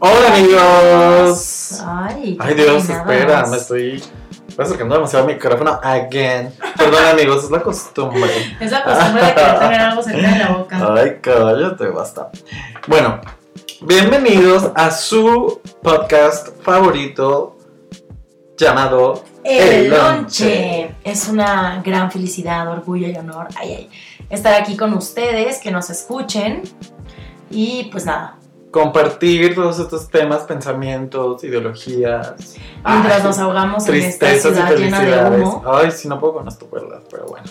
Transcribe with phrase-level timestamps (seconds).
[0.00, 1.82] Hola amigos.
[1.84, 4.00] Ay, Ay Dios, espera, me estoy
[4.56, 6.54] acercando demasiado al micrófono again.
[6.76, 8.30] Perdón amigos, es la costumbre.
[8.60, 10.94] Es la costumbre de querer tener algo cerca de la boca.
[10.94, 12.30] Ay, cállate, basta.
[12.86, 13.20] Bueno,
[13.80, 17.56] bienvenidos a su podcast favorito
[18.56, 20.94] llamado El lonche.
[21.02, 23.48] Es una gran felicidad, orgullo y honor.
[23.56, 23.90] Ay, ay.
[24.30, 26.62] Estar aquí con ustedes, que nos escuchen.
[27.50, 28.36] Y pues nada,
[28.70, 32.34] Compartir todos estos temas, pensamientos, ideologías.
[32.84, 35.62] mientras ay, nos ahogamos en esta ciudad llena de humo.
[35.66, 37.00] Ay, sí, no puedo con esto, ¿verdad?
[37.10, 37.46] Pero bueno.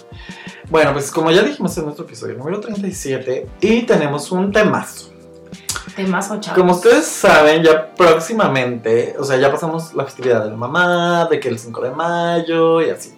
[0.70, 5.12] Bueno, pues como ya dijimos en nuestro episodio número 37, y tenemos un temazo.
[5.95, 6.59] Temas o chavos.
[6.59, 11.40] Como ustedes saben, ya próximamente, o sea, ya pasamos la festividad de la mamá, de
[11.40, 13.13] que el 5 de mayo y así.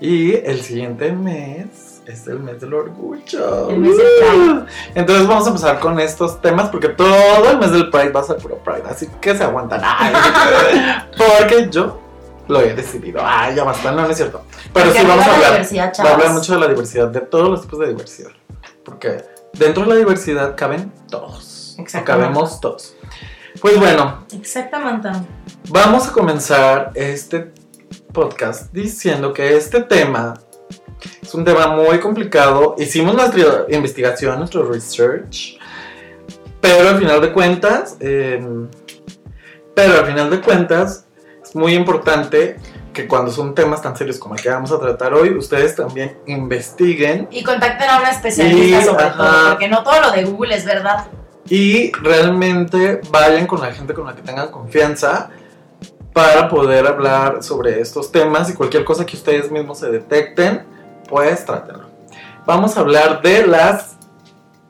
[0.00, 3.68] Y el siguiente mes es el mes del orgullo.
[3.68, 4.64] El mes del Pride.
[4.94, 8.24] Entonces vamos a empezar con estos temas porque todo el mes del Pride va a
[8.24, 9.82] ser puro Pride, así que se aguantan.
[9.84, 10.14] Ay,
[11.18, 12.00] porque yo
[12.48, 13.20] lo he decidido.
[13.22, 14.42] Ay, ya basta, no, no es cierto.
[14.72, 15.66] Pero Porque sí vamos a hablar.
[16.04, 18.30] Va a hablar mucho de la diversidad, de todos los tipos de diversidad.
[18.84, 19.22] Porque
[19.52, 21.76] dentro de la diversidad caben todos.
[21.78, 22.22] O Exactamente.
[22.24, 22.94] cabemos todos.
[23.60, 25.10] Pues bueno, Exactamente.
[25.68, 27.52] vamos a comenzar este
[28.14, 30.34] podcast diciendo que este tema
[31.28, 32.74] es un tema muy complicado.
[32.78, 35.58] Hicimos nuestra investigación, nuestro research,
[36.60, 38.42] pero al final de cuentas, eh,
[39.74, 41.04] pero al final de cuentas
[41.44, 42.56] es muy importante
[42.94, 46.16] que cuando son temas tan serios como el que vamos a tratar hoy, ustedes también
[46.26, 49.16] investiguen Y contacten a una especialista sobre ajá.
[49.18, 51.06] todo, porque no todo lo de Google es verdad.
[51.50, 55.28] y realmente vayan con la gente con la que tengan confianza
[56.14, 60.77] para poder hablar sobre estos temas y cualquier cosa que ustedes mismos se detecten,
[61.08, 61.88] pues trátenlo.
[62.46, 63.96] Vamos a hablar de las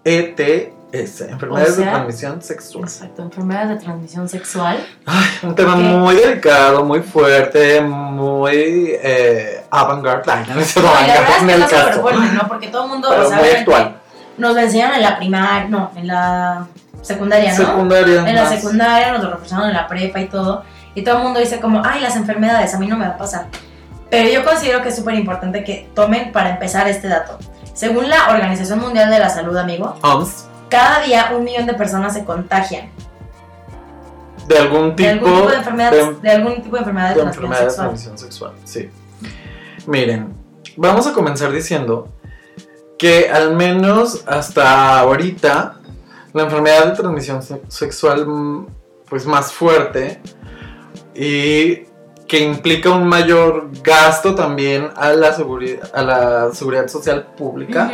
[0.05, 2.85] ETS, enfermedades O sea, de transmisión sexual.
[2.85, 4.85] Exacto, enfermedades de transmisión sexual.
[5.07, 10.55] Ay, un tema muy delicado, muy fuerte, muy eh, avant-garde.
[10.55, 12.49] No es No, es fuerte, ¿no?
[12.49, 13.97] Porque todo el mundo, pero muy actual.
[14.39, 16.67] nos lo enseñaron en la primaria, no, en la
[17.03, 17.67] secundaria, ¿no?
[17.67, 18.29] Secundaria.
[18.29, 20.65] en la secundaria, nos lo reforzaron en la prepa y todo.
[20.95, 23.19] Y todo el mundo dice como, ay, las enfermedades, a mí no me va a
[23.19, 23.47] pasar.
[24.11, 27.39] Pero yo considero que es súper importante que tomen para empezar este dato.
[27.75, 32.15] Según la Organización Mundial de la Salud, amigo, OMS, cada día un millón de personas
[32.15, 32.89] se contagian
[34.49, 37.15] de algún tipo, de algún tipo de enfermedad de- de, algún tipo de enfermedad de,
[37.17, 37.89] de transmisión enfermedad sexual.
[37.89, 38.53] transmisión sexual.
[38.65, 38.91] Sí.
[39.87, 40.35] Miren,
[40.77, 42.09] vamos a comenzar diciendo
[42.99, 45.77] que al menos hasta ahorita
[46.33, 48.67] la enfermedad de transmisión se- sexual mm,
[49.09, 50.21] pues más fuerte
[51.15, 51.85] y
[52.29, 57.91] que implica un mayor gasto también a la seguridad a la seguridad social pública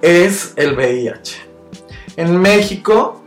[0.00, 1.36] es el VIH.
[2.16, 3.22] En México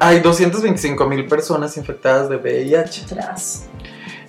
[0.00, 3.06] hay 225 mil personas infectadas de VIH.
[3.08, 3.68] Tras.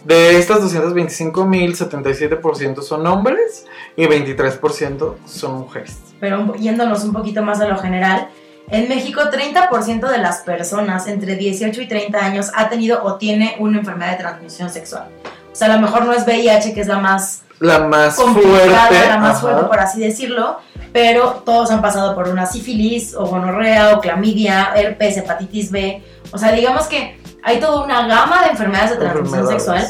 [0.05, 3.65] De estas 225 mil, 77% son hombres
[3.97, 5.97] y 23% son mujeres.
[6.21, 8.29] Pero yéndonos un poquito más a lo general,
[8.69, 13.55] en México 30% de las personas entre 18 y 30 años ha tenido o tiene
[13.59, 15.07] una enfermedad de transmisión sexual.
[15.51, 18.67] O sea, a lo mejor no es VIH, que es la más La más fuerte.
[18.67, 20.59] la más ajá, fuerte, por así decirlo,
[20.93, 26.03] pero todos han pasado por una sífilis o gonorrea o clamidia, herpes, hepatitis B.
[26.31, 29.87] O sea, digamos que hay toda una gama de enfermedades de transmisión sexual,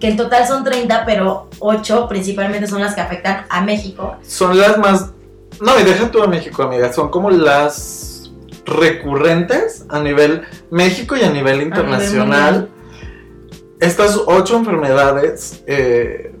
[0.00, 4.16] que en total son 30, pero 8 principalmente son las que afectan a México.
[4.26, 5.06] Son las más.
[5.60, 6.92] No, y deja tú a México, amiga.
[6.92, 8.32] Son como las
[8.64, 12.70] recurrentes a nivel México y a nivel internacional.
[13.80, 16.34] Estas ocho enfermedades eh,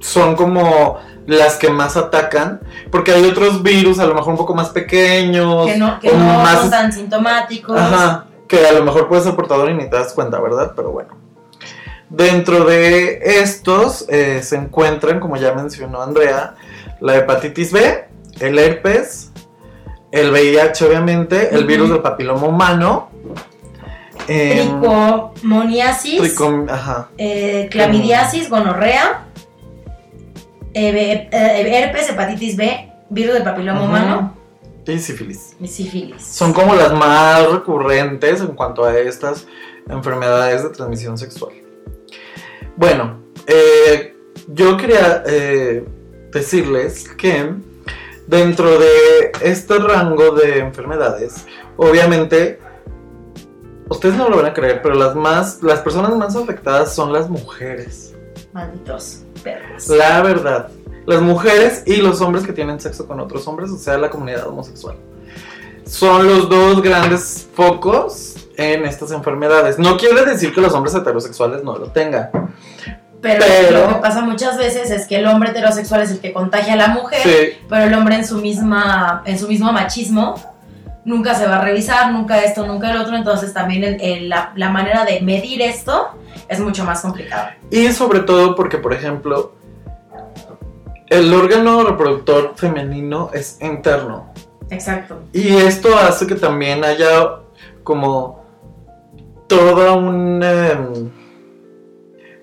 [0.00, 2.60] son como las que más atacan,
[2.90, 6.16] porque hay otros virus a lo mejor un poco más pequeños, que no, que o
[6.16, 7.78] no más son tan sintomáticos.
[7.78, 10.72] Ajá, que a lo mejor puedes ser portador y ni te das cuenta, ¿verdad?
[10.74, 11.10] Pero bueno.
[12.08, 16.54] Dentro de estos eh, se encuentran, como ya mencionó Andrea,
[17.00, 18.07] la hepatitis B,
[18.40, 19.30] el herpes,
[20.12, 23.10] el VIH obviamente, el virus del papiloma humano,
[24.26, 29.26] em, Tricomoniasis, tricom- ajá, eh, clamidiasis, gonorrea,
[30.74, 34.34] eh, eh, herpes, hepatitis B, virus del papiloma humano
[34.86, 35.54] y sífilis.
[35.60, 36.22] y sífilis.
[36.22, 39.46] Son como las más recurrentes en cuanto a estas
[39.90, 41.52] enfermedades de transmisión sexual.
[42.76, 43.18] Bueno,
[44.48, 45.22] yo quería
[46.32, 47.54] decirles que
[48.28, 51.46] dentro de este rango de enfermedades,
[51.76, 52.60] obviamente,
[53.88, 57.28] ustedes no lo van a creer, pero las más, las personas más afectadas son las
[57.28, 58.14] mujeres.
[58.52, 59.88] Malditos perros.
[59.88, 60.68] La verdad.
[61.06, 64.46] Las mujeres y los hombres que tienen sexo con otros hombres, o sea, la comunidad
[64.46, 64.96] homosexual.
[65.86, 69.78] son los dos grandes focos en estas enfermedades.
[69.78, 72.30] No quiere decir que los hombres heterosexuales no lo tengan.
[73.20, 76.32] Pero, Pero- lo que pasa muchas veces es que el hombre heterosexual es el que
[76.32, 77.58] contagia a la mujer, Sí.
[77.68, 80.34] pero el hombre en su misma, en su mismo machismo
[81.04, 84.52] nunca se va a revisar, nunca esto, nunca el otro, entonces también el- el- la,
[84.54, 86.10] la manera de medir esto
[86.48, 87.56] es mucho más complicada.
[87.70, 89.52] Y sobre todo porque, por ejemplo,
[91.08, 94.32] el órgano reproductor femenino es interno.
[94.70, 95.22] Exacto.
[95.32, 97.30] Y esto hace que también haya
[97.82, 98.44] como
[99.46, 100.42] toda un...
[100.42, 101.10] em,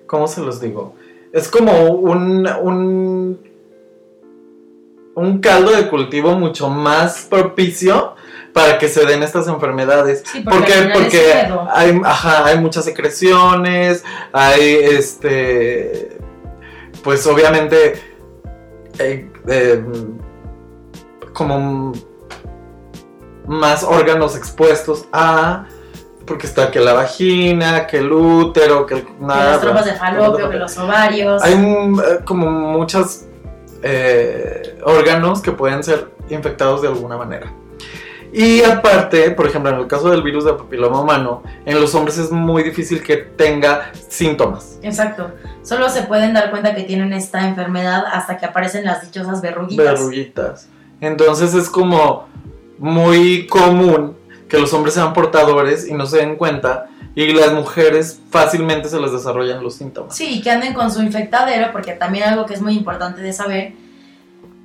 [0.06, 0.94] ¿Cómo se los digo?
[1.32, 3.38] Es como un, un,
[5.14, 8.14] un caldo de cultivo mucho más propicio
[8.52, 10.22] para que se den estas enfermedades.
[10.24, 10.90] Sí, ¿Por porque qué?
[10.94, 11.32] Porque
[11.72, 16.16] hay, ajá, hay muchas secreciones, hay este,
[17.02, 18.00] pues obviamente,
[18.98, 19.84] eh, eh,
[21.34, 21.92] como
[23.46, 25.66] más órganos expuestos a,
[26.26, 30.50] porque está que la vagina, que el útero, que el, nada, las trompas de falopio,
[30.50, 31.42] que los ovarios.
[31.42, 33.24] hay eh, como muchos
[33.82, 37.52] eh, órganos que pueden ser infectados de alguna manera.
[38.32, 42.18] Y aparte, por ejemplo, en el caso del virus del papiloma humano, en los hombres
[42.18, 44.78] es muy difícil que tenga síntomas.
[44.82, 45.30] Exacto.
[45.62, 49.86] Solo se pueden dar cuenta que tienen esta enfermedad hasta que aparecen las dichosas verruguitas.
[49.86, 50.68] Verruguitas.
[51.00, 52.26] Entonces es como
[52.78, 54.16] muy común
[54.48, 56.86] que los hombres sean portadores y no se den cuenta.
[57.14, 60.14] Y las mujeres fácilmente se les desarrollan los síntomas.
[60.14, 63.72] Sí, que anden con su infectadero, porque también algo que es muy importante de saber,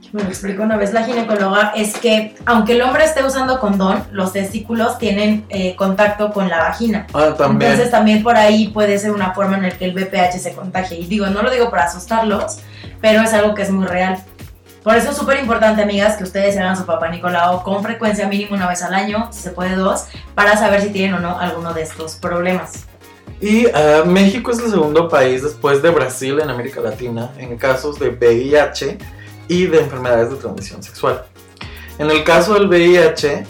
[0.01, 3.57] que me lo explicó una vez la ginecóloga, es que aunque el hombre esté usando
[3.61, 7.07] condón, los testículos tienen eh, contacto con la vagina.
[7.13, 7.71] Ah, también.
[7.71, 10.99] Entonces también por ahí puede ser una forma en la que el VPH se contagie.
[10.99, 12.57] Y digo, no lo digo para asustarlos,
[12.99, 14.21] pero es algo que es muy real.
[14.83, 18.55] Por eso es súper importante, amigas, que ustedes hagan su papá Nicolau con frecuencia mínimo
[18.55, 21.73] una vez al año, si se puede dos, para saber si tienen o no alguno
[21.73, 22.85] de estos problemas.
[23.39, 27.99] Y ah, México es el segundo país después de Brasil en América Latina en casos
[27.99, 28.97] de VIH
[29.47, 31.25] y de enfermedades de transmisión sexual.
[31.99, 33.45] En el caso del VIH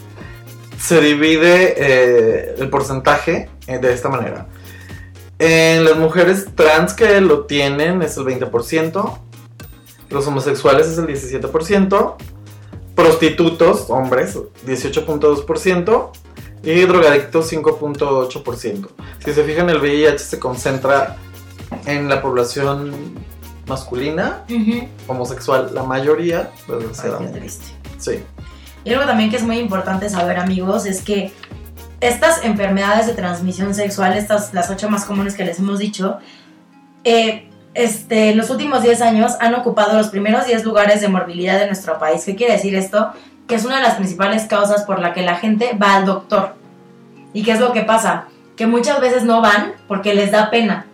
[0.77, 4.47] se divide eh, el porcentaje eh, de esta manera.
[5.39, 9.19] En las mujeres trans que lo tienen es el 20%,
[10.11, 12.15] los homosexuales es el 17%,
[12.95, 16.11] prostitutos, hombres, 18.2%,
[16.63, 18.87] y drogadictos 5.8%.
[19.25, 21.17] Si se fijan, el VIH se concentra
[21.85, 23.15] en la población
[23.67, 24.43] masculina,
[25.07, 27.39] homosexual, la mayoría, Ay, qué desgraciadamente.
[27.39, 27.65] triste.
[27.97, 28.23] Sí.
[28.83, 31.31] Y algo también que es muy importante saber, amigos, es que
[31.99, 36.17] estas enfermedades de transmisión sexual, estas las ocho más comunes que les hemos dicho,
[37.03, 41.59] eh, este, en los últimos 10 años han ocupado los primeros 10 lugares de morbilidad
[41.59, 42.23] de nuestro país.
[42.25, 43.11] ¿Qué quiere decir esto?
[43.47, 46.53] Que es una de las principales causas por la que la gente va al doctor.
[47.33, 48.25] ¿Y qué es lo que pasa?
[48.55, 50.85] Que muchas veces no van porque les da pena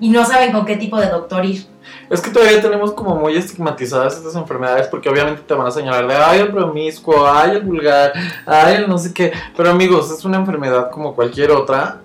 [0.00, 1.66] y no saben con qué tipo de doctor ir.
[2.08, 6.06] Es que todavía tenemos como muy estigmatizadas estas enfermedades porque obviamente te van a señalar
[6.06, 8.12] de, ay, el promiscuo, ay, el vulgar,
[8.46, 9.32] ay, el no sé qué.
[9.56, 12.00] Pero amigos, es una enfermedad como cualquier otra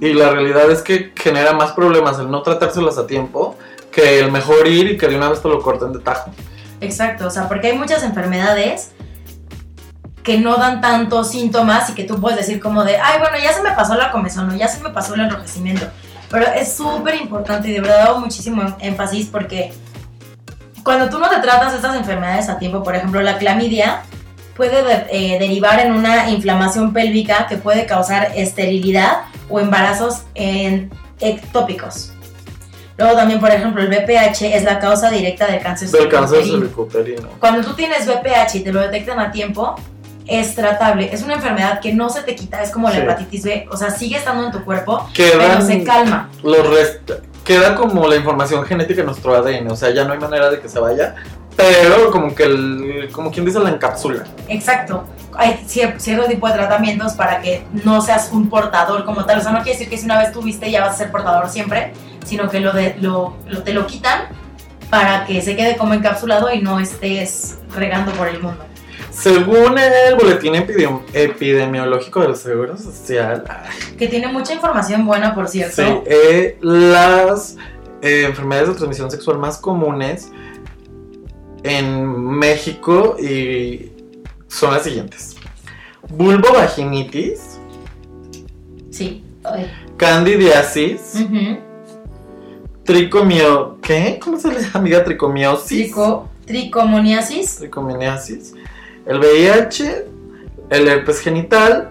[0.00, 3.56] y la realidad es que genera más problemas el no tratárselas a tiempo
[3.90, 6.30] que el mejor ir y que de una vez te lo corten de tajo.
[6.80, 8.90] Exacto, o sea, porque hay muchas enfermedades
[10.22, 13.52] que no dan tantos síntomas y que tú puedes decir como de, ay, bueno, ya
[13.52, 15.86] se me pasó la comezón o ya se me pasó el enrojecimiento.
[16.30, 19.72] Pero es súper importante y de verdad hago muchísimo énfasis porque
[20.82, 24.02] cuando tú no te tratas estas enfermedades a tiempo, por ejemplo, la clamidia
[24.56, 30.90] puede de- eh, derivar en una inflamación pélvica que puede causar esterilidad o embarazos en
[31.20, 32.12] ectópicos.
[32.98, 37.28] Luego también, por ejemplo, el VPH es la causa directa del cáncer Del cáncer cervicuterino.
[37.38, 39.74] Cuando tú tienes VPH y te lo detectan a tiempo,
[40.26, 41.10] es tratable.
[41.12, 43.00] Es una enfermedad que no se te quita, es como la Sí.
[43.02, 43.68] hepatitis B.
[43.70, 46.30] O sea, sigue estando en tu cuerpo, pero Quedan se calma.
[46.42, 50.18] los rest- queda como la información genética en nuestro ADN, o sea, ya no hay
[50.18, 51.14] manera de que se vaya,
[51.56, 54.24] pero como que el, como quien dice la encapsula.
[54.48, 55.04] Exacto.
[55.38, 59.38] Hay cier- cierto tipo de tratamientos para que no seas un portador como tal.
[59.38, 61.48] O sea, no quiere decir que si una vez tuviste ya vas a ser portador
[61.48, 61.92] siempre,
[62.24, 64.28] sino que lo de, lo, lo- te lo quitan
[64.90, 68.64] para que se quede como encapsulado y no estés regando por el mundo.
[69.10, 73.44] Según el boletín epidem- epidemiológico del Seguro Social,
[73.98, 75.74] Que tiene mucha información buena, por cierto.
[75.82, 77.56] sí, eh, las
[78.02, 80.30] eh, enfermedades de transmisión sexual más comunes
[81.66, 83.90] en México y
[84.48, 85.36] son las siguientes.
[86.08, 87.58] Vulvovaginitis,
[88.90, 89.24] Sí.
[89.44, 89.70] Ay.
[89.96, 91.24] candidiasis,
[92.84, 93.78] tricomio...
[93.82, 94.18] ¿Qué?
[94.22, 95.04] ¿Cómo se le llama, amiga?
[95.04, 95.66] Tricomiosis.
[95.68, 97.56] Trico, tricomoniasis.
[97.56, 98.54] Tricomoniasis.
[99.04, 100.06] El VIH,
[100.70, 101.88] el herpes genital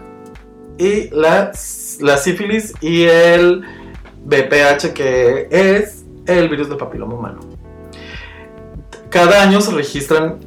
[0.78, 1.52] y la,
[2.00, 3.62] la sífilis y el
[4.26, 7.55] BPH que es el virus del papiloma humano.
[9.16, 10.40] Cada año se registran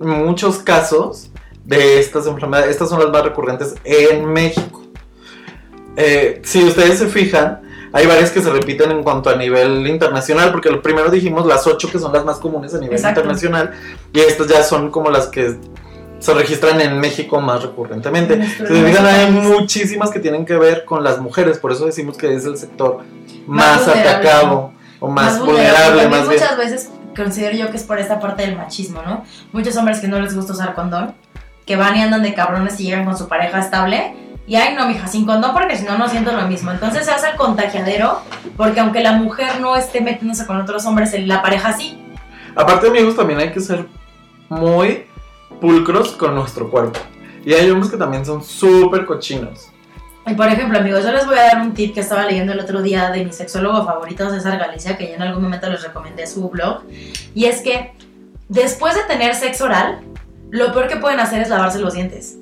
[0.00, 1.28] muchos casos
[1.66, 2.70] de estas enfermedades.
[2.70, 4.84] Estas son las más recurrentes en México.
[5.98, 7.60] Eh, si ustedes se fijan,
[7.92, 11.66] hay varias que se repiten en cuanto a nivel internacional, porque lo primero dijimos las
[11.66, 13.20] ocho que son las más comunes a nivel Exacto.
[13.20, 13.74] internacional,
[14.14, 15.54] y estas ya son como las que
[16.18, 18.42] se registran en México más recurrentemente.
[18.46, 22.16] Si se fijan, hay muchísimas que tienen que ver con las mujeres, por eso decimos
[22.16, 23.00] que es el sector
[23.46, 26.40] Más atacado o más, vulnerable, más bien.
[26.40, 29.24] muchas veces considero yo que es por esta parte del machismo, ¿no?
[29.52, 31.14] Muchos hombres que no les gusta usar condón,
[31.64, 34.14] que van y andan de cabrones y llegan con su pareja estable.
[34.46, 36.70] Y ay, no, mija, sin condón porque si no, no siento lo mismo.
[36.70, 38.20] Entonces se hace el contagiadero,
[38.56, 41.98] porque aunque la mujer no esté metiéndose con otros hombres, la pareja sí.
[42.54, 43.86] Aparte, amigos, también hay que ser
[44.48, 45.06] muy
[45.60, 47.00] pulcros con nuestro cuerpo.
[47.44, 49.70] Y hay hombres que también son súper cochinos.
[50.28, 52.58] Y por ejemplo, amigos, yo les voy a dar un tip que estaba leyendo el
[52.58, 56.26] otro día de mi sexólogo favorito, César Galicia, que ya en algún momento les recomendé
[56.26, 56.82] su blog.
[57.32, 57.92] Y es que
[58.48, 60.00] después de tener sexo oral,
[60.50, 62.38] lo peor que pueden hacer es lavarse los dientes.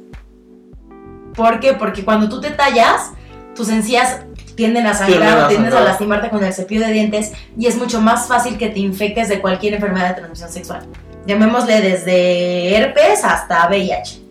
[1.35, 1.75] ¿Por qué?
[1.75, 3.13] Porque cuando tú te tallas,
[3.55, 4.21] tus encías
[4.57, 8.01] tienden a sangrar o tiendes a lastimarte con el cepillo de dientes y es mucho
[8.01, 10.87] más fácil que te infectes de cualquier enfermedad de transmisión sexual.
[11.27, 14.23] Llamémosle desde herpes hasta VIH.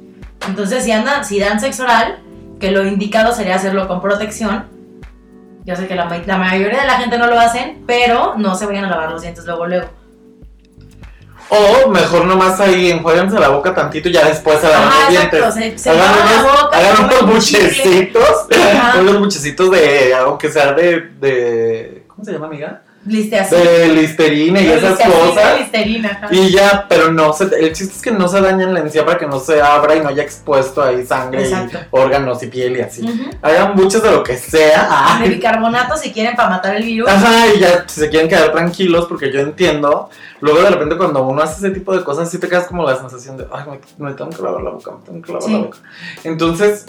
[0.48, 2.20] Entonces, si andan, si dan sexo oral,
[2.60, 4.66] que lo indicado sería hacerlo con protección.
[5.66, 8.66] Yo sé que la, la mayoría de la gente no lo hacen, pero no se
[8.66, 9.88] vayan a lavar los dientes luego, luego.
[11.50, 15.38] O mejor nomás ahí enjuáguense la boca tantito y ya después se lavan los exacto,
[15.38, 15.54] dientes.
[15.54, 18.48] se, se Hagan unos, boca, hagan unos buchecitos,
[19.00, 22.82] unos buchecitos de, aunque sea de, de, ¿cómo se llama, amiga?
[23.06, 25.60] De listerina y esas cosas.
[25.60, 26.22] listerina.
[26.32, 29.18] Y ya, pero no, se, el chiste es que no se dañen la encía para
[29.18, 31.78] que no se abra y no haya expuesto ahí sangre Exacto.
[31.80, 33.02] y órganos y piel y así.
[33.04, 33.30] Ujú.
[33.42, 35.20] Hagan muchos de lo que sea.
[35.22, 37.10] De bicarbonato si quieren para matar el virus.
[37.10, 40.10] Ajá, y ya si se quieren quedar tranquilos, porque yo entiendo.
[40.40, 42.98] Luego de repente cuando uno hace ese tipo de cosas, sí te quedas como la
[42.98, 43.64] sensación de, ay,
[43.98, 45.52] me, me tengo que lavar la boca, me tengo que lavar Sí.
[45.54, 45.78] la boca.
[46.24, 46.86] Entonces,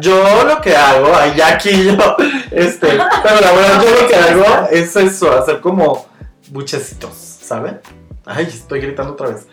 [0.00, 2.16] yo lo que hago, ay, ya aquí yo,
[2.50, 6.06] este, pero la verdad yo lo que hago es eso, hacer como
[6.50, 7.80] buchecitos, ¿saben?
[8.24, 9.46] Ay, estoy gritando otra vez.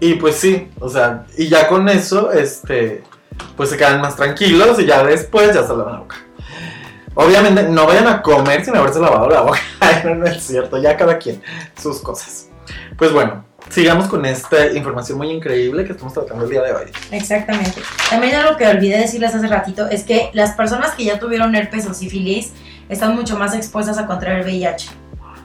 [0.00, 3.04] Y pues sí, o sea, y ya con eso, este,
[3.56, 6.16] pues se quedan más tranquilos y ya después ya se lavan la boca.
[7.14, 9.60] Obviamente no vayan a comer sin haberse lavado la boca.
[10.04, 11.42] No es cierto, ya cada quien
[11.80, 12.48] sus cosas.
[12.96, 16.84] Pues bueno, sigamos con esta información muy increíble que estamos tratando el día de hoy.
[17.10, 17.80] Exactamente.
[18.10, 21.86] También algo que olvidé decirles hace ratito es que las personas que ya tuvieron herpes
[21.86, 22.52] o sífilis
[22.88, 24.90] están mucho más expuestas a contraer VIH.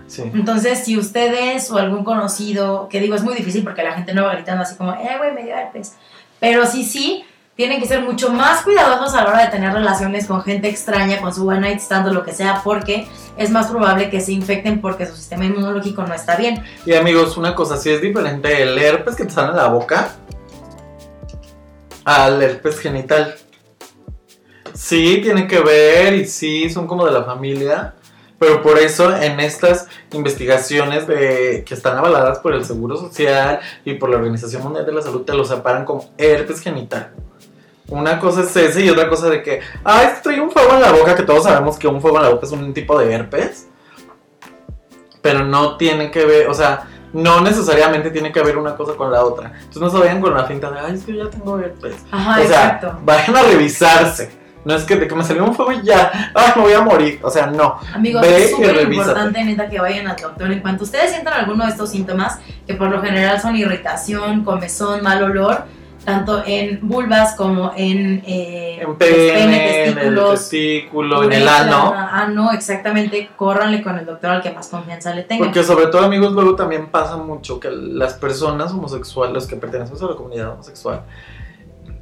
[0.08, 0.24] Sí.
[0.34, 4.24] Entonces, si ustedes o algún conocido, que digo, es muy difícil porque la gente no
[4.24, 5.96] va gritando así como, eh, güey, me dio herpes.
[6.40, 7.26] Pero sí, sí,
[7.58, 11.20] tienen que ser mucho más cuidadosos a la hora de tener relaciones con gente extraña,
[11.20, 14.32] con su one night stand o lo que sea, porque es más probable que se
[14.32, 16.64] infecten porque su sistema inmunológico no está bien.
[16.86, 20.12] Y amigos, una cosa, sí es diferente el herpes que te sale en la boca
[22.06, 23.36] al herpes genital.
[24.76, 27.96] Sí, tiene que ver y sí, son como de la familia.
[28.38, 33.96] Pero por eso en estas investigaciones de, que están avaladas por el Seguro Social y
[33.96, 37.14] por la Organización Mundial de la Salud te lo separan como herpes genital.
[37.90, 40.74] Una cosa es ese y otra cosa de que, ah, es que trae un fuego
[40.74, 43.00] en la boca, que todos sabemos que un fuego en la boca es un tipo
[43.00, 43.68] de herpes.
[45.22, 49.12] Pero no tiene que ver, o sea, no necesariamente tiene que ver una cosa con
[49.12, 49.54] la otra.
[49.56, 51.96] Entonces no se vayan con la finta de, ay, es que yo ya tengo herpes.
[52.12, 53.00] Ajá, o sea, exacto.
[53.04, 54.32] vayan a revisarse.
[54.66, 56.82] No es que de que me salió un fuego y ya, ay, me voy a
[56.82, 57.20] morir.
[57.24, 57.80] O sea, no.
[57.94, 60.52] Amigos, Ve es súper importante, neta, que vayan al doctor.
[60.52, 65.04] En cuanto ustedes sientan alguno de estos síntomas, que por lo general son irritación, comezón,
[65.04, 65.64] mal olor,
[66.08, 71.50] tanto en vulvas como en, eh, En pues, pene, en el testículos, testículo, en el
[71.50, 71.94] ano.
[71.94, 75.50] ano, exactamente, córranle con el doctor al que más confianza le tengan.
[75.50, 80.02] Porque sobre todo, amigos, luego también pasa mucho que las personas homosexuales, los que pertenecemos
[80.02, 81.02] a la comunidad homosexual,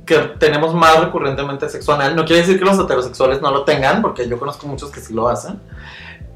[0.05, 4.03] que tenemos más recurrentemente sexo anal, no quiere decir que los heterosexuales no lo tengan,
[4.03, 5.59] porque yo conozco muchos que sí lo hacen,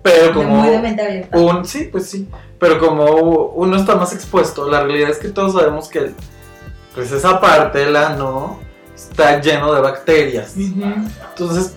[0.02, 0.66] pero como...
[1.34, 2.28] Un, sí, pues sí.
[2.58, 3.06] Pero como
[3.54, 6.14] uno está más expuesto, la realidad es que todos sabemos que
[6.96, 8.60] pues esa parte, el ano,
[8.96, 10.56] está lleno de bacterias.
[10.58, 11.76] Entonces,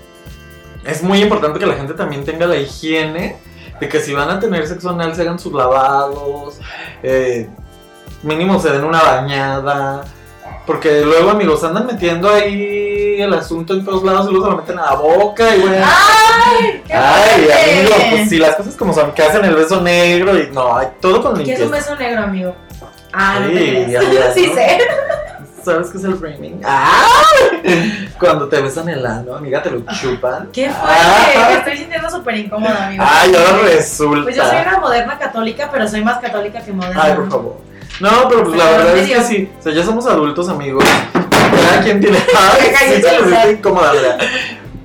[0.85, 3.37] es muy importante que la gente también tenga la higiene
[3.81, 6.59] de que si van a tener sexo anal, se hagan sus lavados,
[7.02, 7.49] eh,
[8.23, 10.04] mínimo se den una bañada.
[10.66, 14.57] Porque luego, amigos, andan metiendo ahí el asunto en todos lados y luego se lo
[14.59, 15.85] meten a la boca y bueno.
[15.85, 16.83] ¡Ay!
[16.87, 20.50] ¡Qué Ay, amigos, pues si las cosas como son, que hacen el beso negro y
[20.52, 21.64] no, hay todo con ¿Qué es limpieza.
[21.64, 22.54] un beso negro, amigo?
[23.12, 24.54] Ah, no Sí, ya, ya, sí ¿no?
[24.54, 24.78] sé.
[25.64, 26.61] ¿Sabes qué es el framing?
[26.64, 27.07] ¡Ah!
[28.19, 30.49] Cuando te besan el ano, amiga, te lo chupan.
[30.52, 30.69] ¿Qué?
[30.69, 31.47] Ah.
[31.50, 33.04] Me estoy sintiendo súper incómoda, amigo.
[33.07, 34.25] Ay, ahora resulta.
[34.25, 37.00] Pues yo soy una moderna católica, pero soy más católica que moderna.
[37.04, 37.57] Ay, por favor.
[38.00, 39.50] No, pero pues la verdad es que sí.
[39.59, 40.85] O sea, ya somos adultos, amigos.
[41.12, 42.19] Cada quien tiene.
[42.37, 44.19] Ay, sí, estoy incómoda, Andrea.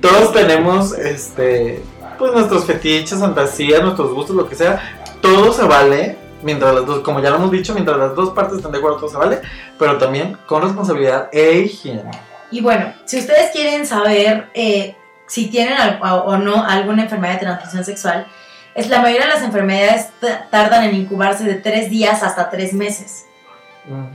[0.00, 1.82] Todos tenemos, este,
[2.18, 4.80] pues nuestros fetiches, fantasías, nuestros gustos, lo que sea.
[5.20, 6.16] Todo se vale.
[6.42, 8.98] Mientras las dos, como ya lo hemos dicho, mientras las dos partes estén de acuerdo,
[8.98, 9.40] todo se vale.
[9.78, 12.10] Pero también con responsabilidad e higiene.
[12.50, 17.84] Y bueno, si ustedes quieren saber eh, si tienen o no alguna enfermedad de transmisión
[17.84, 18.26] sexual,
[18.74, 20.08] es la mayoría de las enfermedades
[20.50, 23.24] tardan en incubarse de tres días hasta tres meses.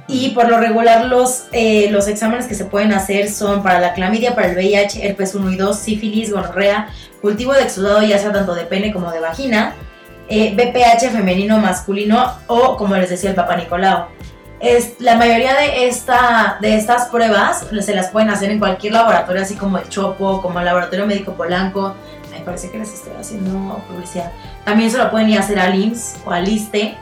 [0.07, 3.93] Y por lo regular los, eh, los exámenes que se pueden hacer son para la
[3.93, 6.89] clamidia, para el VIH, herpes 1 y 2, sífilis, gonorrea,
[7.21, 9.73] cultivo de exudado ya sea tanto de pene como de vagina,
[10.29, 14.07] eh, BPH femenino masculino o como les decía el Papa Nicolau.
[14.59, 19.41] Es, la mayoría de, esta, de estas pruebas se las pueden hacer en cualquier laboratorio,
[19.41, 21.95] así como el Chopo, como el Laboratorio Médico Polanco.
[22.31, 24.31] Me parece que les estoy haciendo publicidad.
[24.63, 26.95] También se lo pueden ir a hacer al IMSS o al ISTE.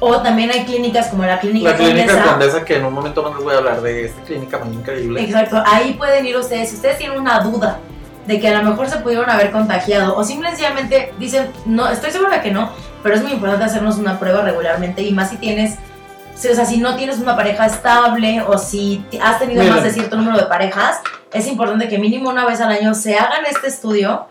[0.00, 2.30] O también hay clínicas como la Clínica, La clínica Condesa.
[2.30, 5.24] Condesa, que en un momento más les voy a hablar de esta clínica muy increíble.
[5.24, 6.68] Exacto, ahí pueden ir ustedes.
[6.68, 7.80] Si ustedes tienen una duda
[8.28, 12.40] de que a lo mejor se pudieron haber contagiado o simplemente dicen, no, estoy segura
[12.42, 12.70] que no,
[13.02, 15.76] pero es muy importante hacernos una prueba regularmente y más si tienes,
[16.34, 19.74] si- o sea, si no tienes una pareja estable o si has tenido Miren.
[19.76, 20.98] más de cierto número de parejas,
[21.32, 24.26] es importante que mínimo una vez al año se hagan este estudio.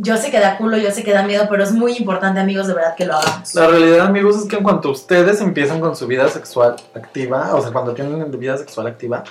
[0.00, 2.66] Yo sé que da culo, yo sé que da miedo, pero es muy importante, amigos,
[2.68, 3.52] de verdad que lo hagamos.
[3.54, 7.60] La realidad, amigos, es que en cuanto ustedes empiezan con su vida sexual activa, o
[7.60, 9.24] sea, cuando tienen vida sexual activa,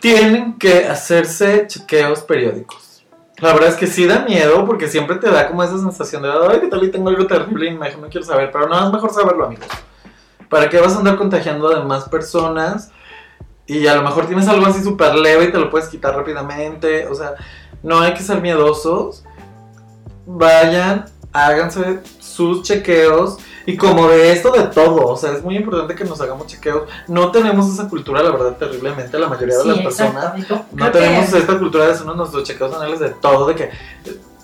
[0.00, 3.04] tienen que hacerse chequeos periódicos.
[3.38, 6.30] La verdad es que sí da miedo porque siempre te da como esa sensación de,
[6.30, 8.50] ay, ¿qué tal y tengo algo terrible y mejor no quiero saber?
[8.52, 9.66] Pero no, es mejor saberlo, amigos.
[10.48, 12.92] ¿Para qué vas a andar contagiando a demás personas?
[13.66, 17.06] Y a lo mejor tienes algo así súper leve y te lo puedes quitar rápidamente.
[17.06, 17.34] O sea,
[17.82, 19.24] no hay que ser miedosos.
[20.26, 23.38] Vayan, háganse sus chequeos.
[23.66, 26.88] Y como de esto de todo, o sea, es muy importante que nos hagamos chequeos.
[27.08, 30.34] No tenemos esa cultura, la verdad, terriblemente, la mayoría de las personas.
[30.38, 30.64] exacto.
[30.72, 33.70] No creo que- tenemos esta cultura de hacernos nuestros chequeos anuales de todo, de que,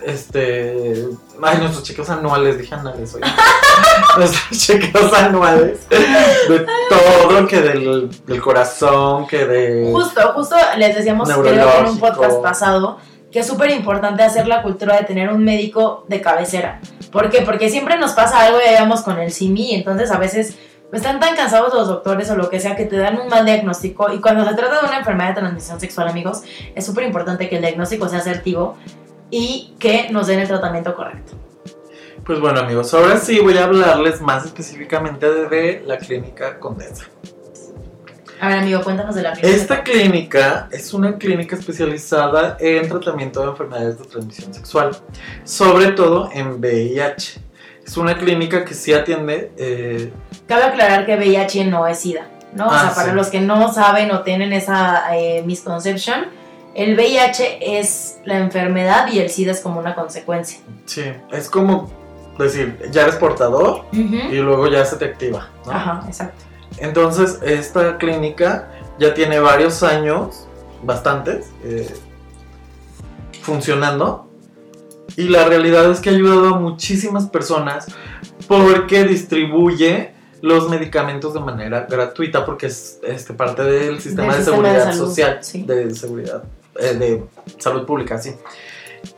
[0.05, 1.07] este,
[1.43, 3.21] ay, nuestros chequeos anuales, dije anuales hoy.
[4.17, 9.91] nuestros chequeos anuales de todo, que del, del corazón, que de...
[9.93, 12.99] Justo, justo les decíamos creo en un podcast pasado
[13.31, 16.81] que es súper importante hacer la cultura de tener un médico de cabecera.
[17.13, 17.43] ¿Por qué?
[17.43, 20.59] Porque siempre nos pasa algo y vamos con el simi, entonces a veces
[20.93, 24.13] están tan cansados los doctores o lo que sea que te dan un mal diagnóstico
[24.13, 26.43] y cuando se trata de una enfermedad de transmisión sexual, amigos,
[26.75, 28.77] es súper importante que el diagnóstico sea asertivo
[29.31, 31.33] y que nos den el tratamiento correcto.
[32.25, 37.05] Pues bueno amigos, ahora sí voy a hablarles más específicamente de la clínica Condesa.
[38.41, 39.57] A ver, amigo, cuéntanos de la clínica.
[39.57, 44.97] Esta clínica es una clínica especializada en tratamiento de enfermedades de transmisión sexual,
[45.45, 47.41] sobre todo en VIH.
[47.85, 50.13] Es una clínica que sí atiende eh,
[50.47, 52.67] Cabe aclarar que VIH no es SIDA, ¿no?
[52.67, 56.27] o Ah, sea, para los que no saben o tienen esa eh, misconception,
[56.75, 60.61] el VIH es la enfermedad y el SIDA es como una consecuencia.
[60.85, 61.91] Sí, es como
[62.39, 65.49] decir, ya eres portador y luego ya se te activa.
[65.67, 65.73] ¿no?
[65.73, 66.45] Ajá, exacto.
[66.77, 70.47] Entonces, esta clínica ya tiene varios años,
[70.83, 71.93] bastantes, eh,
[73.43, 74.29] funcionando.
[75.17, 77.87] Y la realidad es que ha ayudado a muchísimas personas
[78.47, 84.45] porque distribuye los medicamentos de manera gratuita, porque es este, parte del sistema Del de
[84.45, 85.63] sistema de seguridad salud, social, sí.
[85.65, 86.45] de seguridad,
[86.79, 87.25] eh, de
[87.59, 88.35] salud pública, sí.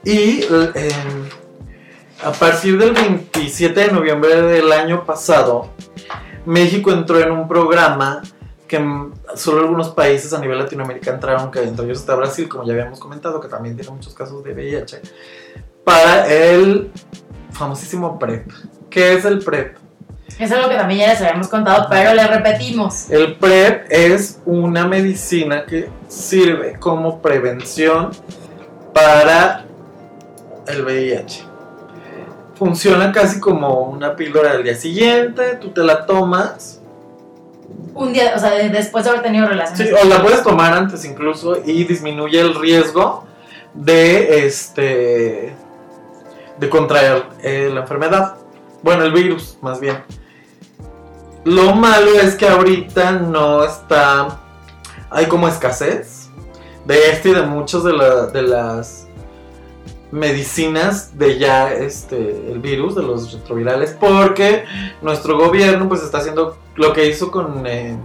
[0.05, 0.91] Y eh,
[2.23, 5.69] a partir del 27 de noviembre del año pasado,
[6.45, 8.23] México entró en un programa
[8.71, 8.81] que
[9.35, 13.01] solo algunos países a nivel Latinoamérica entraron, que entre ellos está Brasil, como ya habíamos
[13.01, 15.03] comentado, que también tiene muchos casos de VIH,
[15.83, 16.93] para el
[17.51, 18.49] famosísimo PrEP.
[18.89, 19.77] ¿Qué es el PrEP?
[20.39, 23.11] Es algo que también ya les habíamos contado, pero le repetimos.
[23.11, 28.11] El PrEP es una medicina que sirve como prevención
[28.95, 29.65] para
[30.69, 31.50] el VIH.
[32.61, 36.79] Funciona casi como una píldora del día siguiente, tú te la tomas,
[37.95, 39.89] Un día, o sea, de- después de haber tenido relaciones.
[39.89, 43.25] sí, o la puedes tomar antes incluso y disminuye el riesgo
[43.73, 45.55] de este
[46.59, 48.35] de contraer eh, la enfermedad.
[48.83, 49.97] Bueno, el virus, más bien.
[51.45, 54.39] Lo malo es que ahorita no está.
[55.09, 56.29] Hay como escasez
[56.85, 59.07] de este y de muchas de, la- de las
[60.13, 62.17] medicinas de ya este
[62.51, 64.65] el virus, de los retrovirales, porque
[65.03, 67.97] nuestro gobierno pues está haciendo lo que hizo con eh,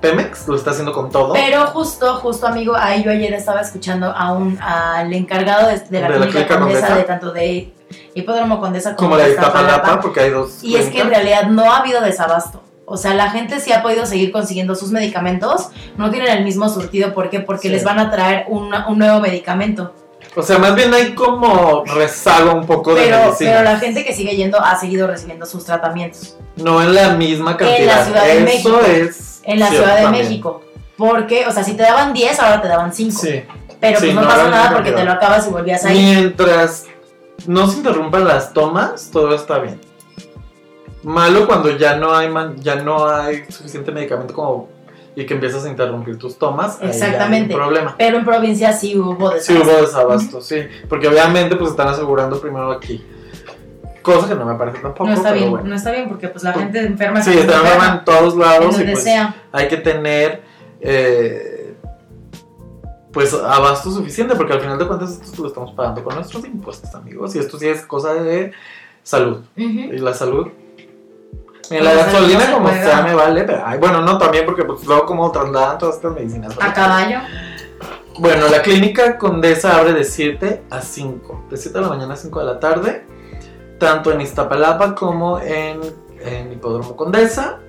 [0.00, 1.32] Pemex lo está haciendo con todo.
[1.32, 6.00] Pero justo, justo amigo, ahí yo ayer estaba escuchando a un, al encargado de, de
[6.00, 6.96] la ¿De la clínica Condesa, Condesa?
[6.96, 7.72] de tanto de
[8.14, 10.62] Hipódromo Condesa como, como la de Iztapalapa, porque hay dos.
[10.62, 12.62] Y es que en realidad no ha habido desabasto.
[12.90, 15.68] O sea, la gente sí ha podido seguir consiguiendo sus medicamentos,
[15.98, 17.12] no tienen el mismo surtido.
[17.12, 17.40] ¿Por qué?
[17.40, 17.74] Porque Sí.
[17.74, 19.92] les van a traer una- un nuevo medicamento.
[20.36, 23.50] O sea, más bien hay como rezago un poco de Pero, medicina.
[23.52, 26.36] pero la gente que sigue yendo ha seguido recibiendo sus tratamientos.
[26.56, 27.78] No en la misma cantidad.
[27.80, 28.80] En la Ciudad de Eso México.
[28.86, 29.40] es.
[29.44, 30.24] En la Ciudad de también.
[30.26, 30.62] México.
[30.96, 33.18] Porque, o sea, si te daban 10, ahora te daban 5.
[33.20, 33.42] Sí.
[33.80, 35.96] Pero Sí, pues no, no, pasa nada porque te lo acabas y volvías ahí.
[35.98, 36.86] Mientras
[37.46, 39.80] no se interrumpan las tomas, todo está bien.
[41.04, 44.68] Malo cuando ya no hay man- ya no hay suficiente medicamento como
[45.18, 46.74] y que empiezas a interrumpir tus tomas.
[46.76, 47.52] ahí ya hay Exactamente.
[47.52, 47.94] un problema.
[47.98, 49.72] Pero en provincia sí hubo Sí desabasto.
[49.72, 50.60] hubo desabasto, sí.
[50.88, 53.04] Porque obviamente pues están asegurando primero aquí.
[54.00, 55.06] Cosa que no me parece tampoco.
[55.10, 55.66] No está bien, bueno.
[55.66, 57.20] no está bien porque pues la gente enferma.
[57.20, 59.34] Sí, está enferma en todos lados y pues sea.
[59.50, 60.40] hay que tener
[60.80, 61.74] eh,
[63.12, 66.94] pues abasto suficiente porque al final de cuentas esto lo estamos pagando con nuestros impuestos
[66.94, 68.52] amigos y esto sí es cosa de
[69.02, 70.46] salud y la salud
[71.70, 74.64] en Pues la gasolina no como sea me vale pero ay, bueno no también porque
[74.64, 77.18] pues luego como trasladan todas estas medicinas A caballo.
[78.18, 82.16] bueno la clínica Condesa abre de 7 a 5 de 7 de la mañana a
[82.16, 83.06] 5 de la tarde
[83.78, 85.80] tanto en Iztapalapa como en,
[86.20, 87.60] en Hipódromo Condesa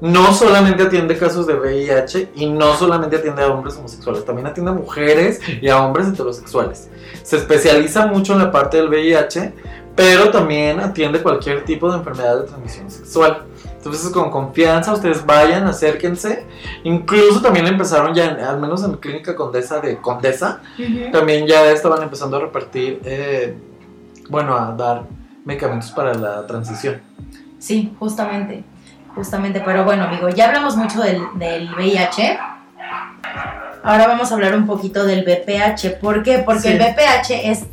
[0.00, 4.70] no solamente atiende casos de VIH y no solamente atiende a hombres homosexuales, también atiende
[4.70, 6.88] a mujeres y a hombres heterosexuales.
[7.22, 9.52] Se especializa mucho en la parte del VIH,
[9.96, 13.44] pero también atiende cualquier tipo de enfermedad de transmisión sexual.
[13.76, 16.44] Entonces, con confianza, ustedes vayan, acérquense.
[16.84, 20.60] Incluso también empezaron ya, al menos en Clínica Condesa de Condesa,
[21.12, 23.56] también ya estaban empezando a repartir, eh,
[24.28, 25.04] bueno, a dar
[25.44, 27.00] medicamentos para la transición.
[27.58, 28.64] Sí, justamente.
[29.14, 29.62] Justamente.
[29.64, 32.38] Pero bueno, amigo, ya hablamos mucho del, del VIH.
[33.82, 35.98] Ahora vamos a hablar un poquito del BPH.
[36.00, 36.38] ¿Por qué?
[36.44, 36.68] Porque Sí.
[36.68, 37.64] el BPH es,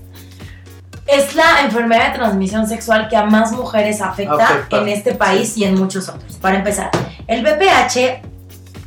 [1.07, 4.81] es la enfermedad de transmisión sexual que a más mujeres afecta, Afecta.
[4.81, 6.35] en este país y en muchos otros.
[6.35, 6.91] Para empezar,
[7.27, 8.21] el BPH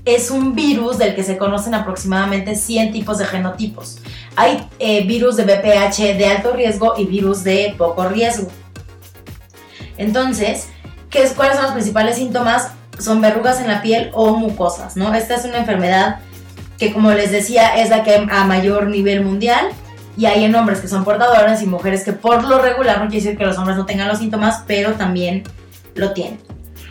[0.04, 3.98] es un virus del que se conocen aproximadamente 100 tipos de genotipos.
[4.36, 8.48] Hay eh, virus de BPH de alto riesgo y virus de poco riesgo.
[9.96, 10.68] Entonces,
[11.10, 12.70] ¿qué es, ¿cuáles son los principales síntomas?
[12.98, 15.14] Son verrugas en la piel o mucosas, ¿no?
[15.14, 16.20] Esta es una enfermedad
[16.78, 19.68] que, como les decía, es la que a mayor nivel mundial.
[20.16, 23.24] Y hay en hombres que son portadores y mujeres que por lo regular no quiere
[23.24, 25.44] decir que los hombres no tengan los síntomas, pero también
[25.94, 26.38] lo tienen.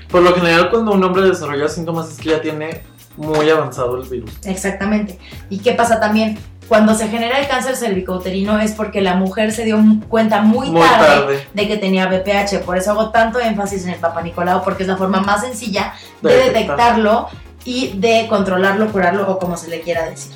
[0.09, 2.81] Por lo general, cuando un hombre desarrolla síntomas es que ya tiene
[3.17, 4.31] muy avanzado el virus.
[4.45, 5.19] Exactamente.
[5.49, 6.39] ¿Y qué pasa también?
[6.67, 10.81] Cuando se genera el cáncer cervicouterino es porque la mujer se dio cuenta muy, Muy
[10.81, 11.47] tarde, tarde.
[11.53, 12.59] de que tenía BPH.
[12.63, 15.93] Por eso hago tanto énfasis en el Papa Nicolau, porque es la forma más sencilla
[16.21, 16.53] de De detectar.
[16.61, 17.27] detectarlo
[17.65, 20.31] y de controlarlo, curarlo o como se le quiera decir.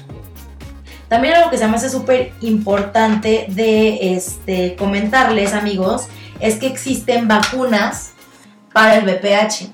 [1.14, 6.08] También algo que se me hace súper importante de este, comentarles, amigos,
[6.40, 8.14] es que existen vacunas
[8.74, 9.70] para el VPH.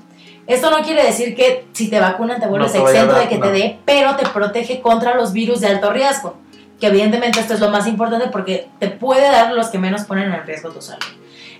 [0.47, 3.45] Esto no quiere decir que si te vacunan te vuelves exento de que no.
[3.45, 6.35] te dé, pero te protege contra los virus de alto riesgo.
[6.77, 10.33] Que evidentemente esto es lo más importante porque te puede dar los que menos ponen
[10.33, 10.99] en riesgo tu salud.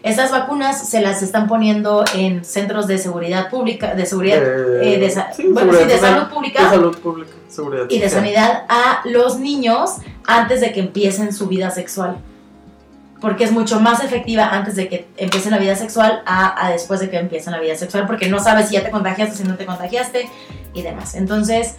[0.04, 5.00] Estas vacunas se las están poniendo en centros de seguridad pública, de seguridad, Eh, eh,
[5.00, 8.00] de, sa- sí, bueno, seguridad sí, de social, salud pública De salud pública, seguridad y
[8.00, 12.18] de sanidad a los niños antes de que empiecen su vida sexual.
[13.20, 17.02] Porque es mucho más efectiva antes de que empiecen la vida sexual a, a después
[17.02, 19.56] de que empiecen la vida sexual, porque no sabes si ya te contagiaste, si no
[19.56, 20.30] te contagiaste
[20.74, 21.16] y demás.
[21.16, 21.76] Entonces,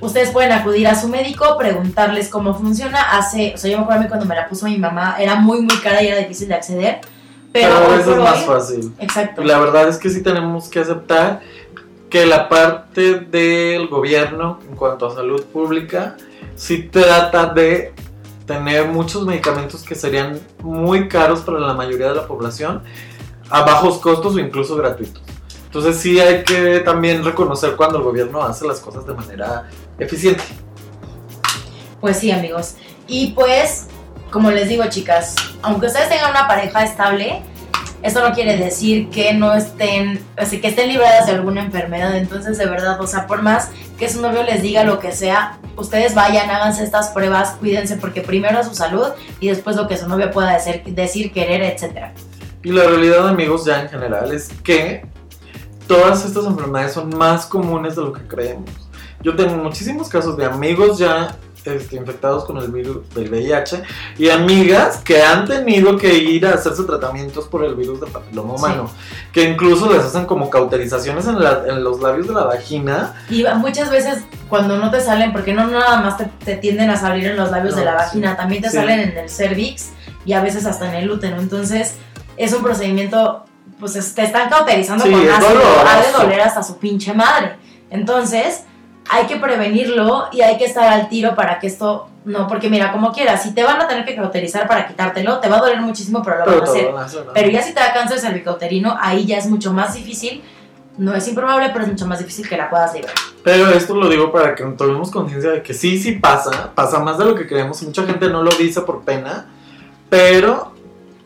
[0.00, 3.16] ustedes pueden acudir a su médico, preguntarles cómo funciona.
[3.16, 5.36] Hace, o sea, yo me acuerdo a mí cuando me la puso mi mamá, era
[5.36, 7.00] muy, muy cara y era difícil de acceder.
[7.52, 8.92] Pero, Pero eso es más fácil.
[8.98, 9.42] Exacto.
[9.42, 11.40] La verdad es que sí tenemos que aceptar
[12.10, 16.16] que la parte del gobierno en cuanto a salud pública
[16.56, 17.94] sí trata de
[18.46, 22.82] tener muchos medicamentos que serían muy caros para la mayoría de la población
[23.48, 25.22] a bajos costos o incluso gratuitos.
[25.66, 29.68] Entonces sí hay que también reconocer cuando el gobierno hace las cosas de manera
[30.00, 30.42] eficiente.
[32.00, 32.74] Pues sí, amigos.
[33.06, 33.86] Y pues,
[34.32, 37.42] como les digo, chicas, aunque ustedes tengan una pareja estable,
[38.02, 42.16] esto no quiere decir que no estén, o que estén libradas de alguna enfermedad.
[42.16, 45.58] Entonces, de verdad, o sea, por más que su novio les diga lo que sea,
[45.76, 49.08] ustedes vayan, háganse estas pruebas, cuídense, porque primero su salud
[49.38, 52.14] y después lo que su novio pueda decir, decir querer, etcétera.
[52.62, 55.04] Y la realidad, amigos, ya en general es que
[55.86, 58.70] todas estas enfermedades son más comunes de lo que creemos.
[59.22, 63.82] Yo tengo muchísimos casos de amigos ya este, infectados con el virus del VIH
[64.18, 68.54] y amigas que han tenido que ir a hacerse tratamientos por el virus del papiloma
[68.54, 68.90] humano,
[69.32, 73.14] que incluso les hacen como cauterizaciones en, la- en los labios de la vagina.
[73.28, 76.96] Y muchas veces cuando no te salen, porque no nada más te, te tienden a
[76.96, 77.96] salir en los labios No, de la sí.
[77.98, 78.76] vagina, también te Sí.
[78.76, 79.90] salen en el cervix
[80.24, 81.38] y a veces hasta en el útero.
[81.40, 81.94] Entonces
[82.36, 83.44] es un procedimiento,
[83.78, 87.56] pues es- te están cauterizando Sí, con ácido, ha de doler hasta su pinche madre.
[87.90, 88.62] Entonces
[89.08, 92.92] hay que prevenirlo y hay que estar al tiro para que esto no, porque mira,
[92.92, 95.80] como quieras, si te van a tener que cauterizar para quitártelo, te va a doler
[95.80, 97.24] muchísimo, pero lo Pero van a hacer.
[97.32, 100.42] Pero ya si te da cáncer cervicouterino, ahí ya es mucho más difícil.
[100.98, 103.14] No es improbable, pero es mucho más difícil que la puedas liberar.
[103.42, 107.16] Pero esto lo digo para que tomemos conciencia de que sí, sí pasa, pasa más
[107.16, 107.82] de lo que creemos.
[107.82, 109.46] Mucha gente no lo dice por pena,
[110.10, 110.69] pero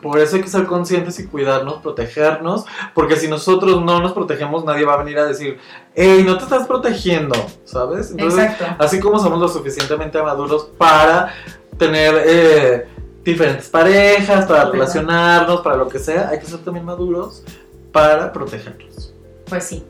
[0.05, 4.63] por eso hay que ser conscientes y cuidarnos, protegernos, porque si nosotros no nos protegemos,
[4.63, 5.57] nadie va a venir a decir,
[5.95, 8.11] hey, no te estás protegiendo, ¿sabes?
[8.11, 8.83] Entonces, Exacto.
[8.83, 11.33] así como somos lo suficientemente maduros para
[11.79, 12.87] tener eh,
[13.23, 17.43] diferentes parejas, para relacionarnos, para lo que sea, hay que ser también maduros
[17.91, 19.11] para protegernos.
[19.49, 19.83] Pues sí.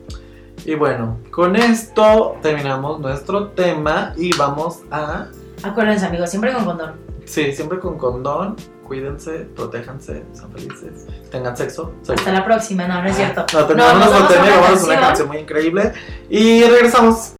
[0.64, 5.26] Y bueno, con esto terminamos nuestro tema y vamos a,
[5.62, 6.92] Acuérdense, amigos, siempre con condón.
[7.26, 11.92] sí, siempre con condón, cuídense, protéjanse, sean felices, tengan sexo.
[12.08, 12.86] Hasta la próxima.
[12.86, 13.44] No, no es cierto.
[13.52, 15.28] No, terminamos nos vamos a una vamos a una canción.
[15.28, 15.92] muy increíble
[16.30, 17.34] y regresamos.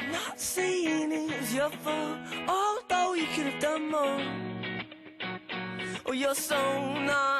[0.00, 2.18] I'm not saying it was your fault,
[2.48, 4.22] although you could have done more.
[6.06, 7.37] Oh, you're so naive,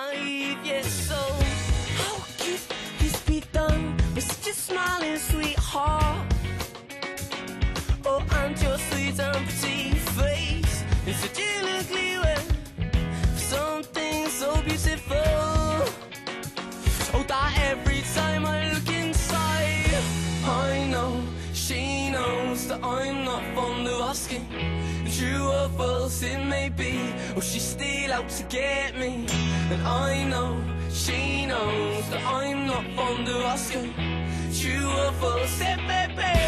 [25.79, 26.95] false it may be,
[27.35, 29.27] or oh, she's still out to get me.
[29.73, 30.51] And I know
[30.91, 33.95] she knows that I'm not fond of asking.
[34.61, 36.48] True or false it may be,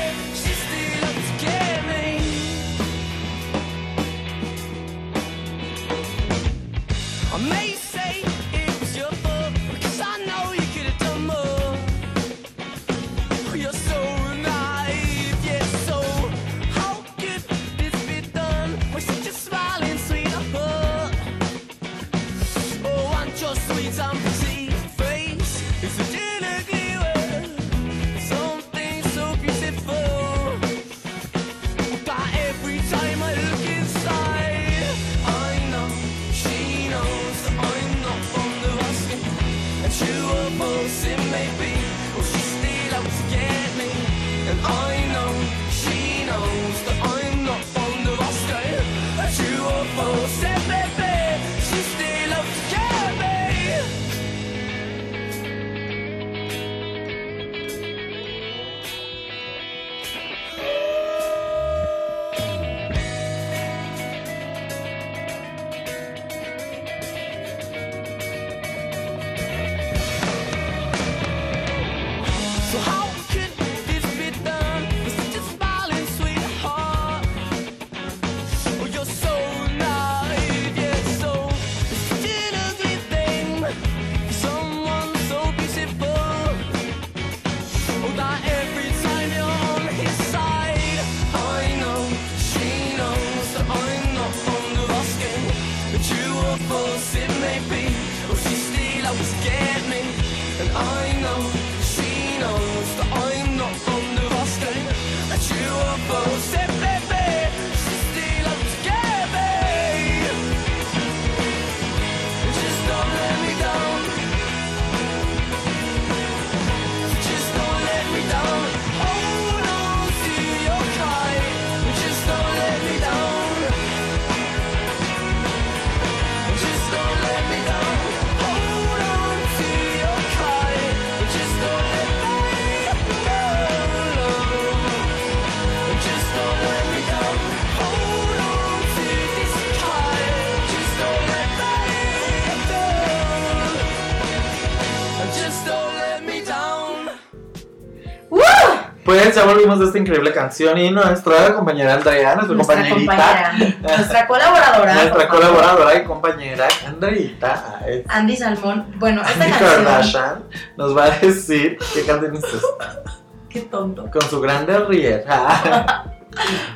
[149.60, 154.94] volvimos de esta increíble canción y nuestra compañera Andrea, nuestra, Nuestra compañerita, compañera, nuestra colaboradora.
[154.94, 158.94] nuestra colaboradora y compañera Andreita, Andy Salmón.
[158.96, 159.84] Bueno, esta Andy canción.
[159.84, 160.44] Kardashian,
[160.76, 163.02] nos va a decir qué canción es esta,
[163.48, 164.10] Qué tonto.
[164.10, 166.04] con su grande riera.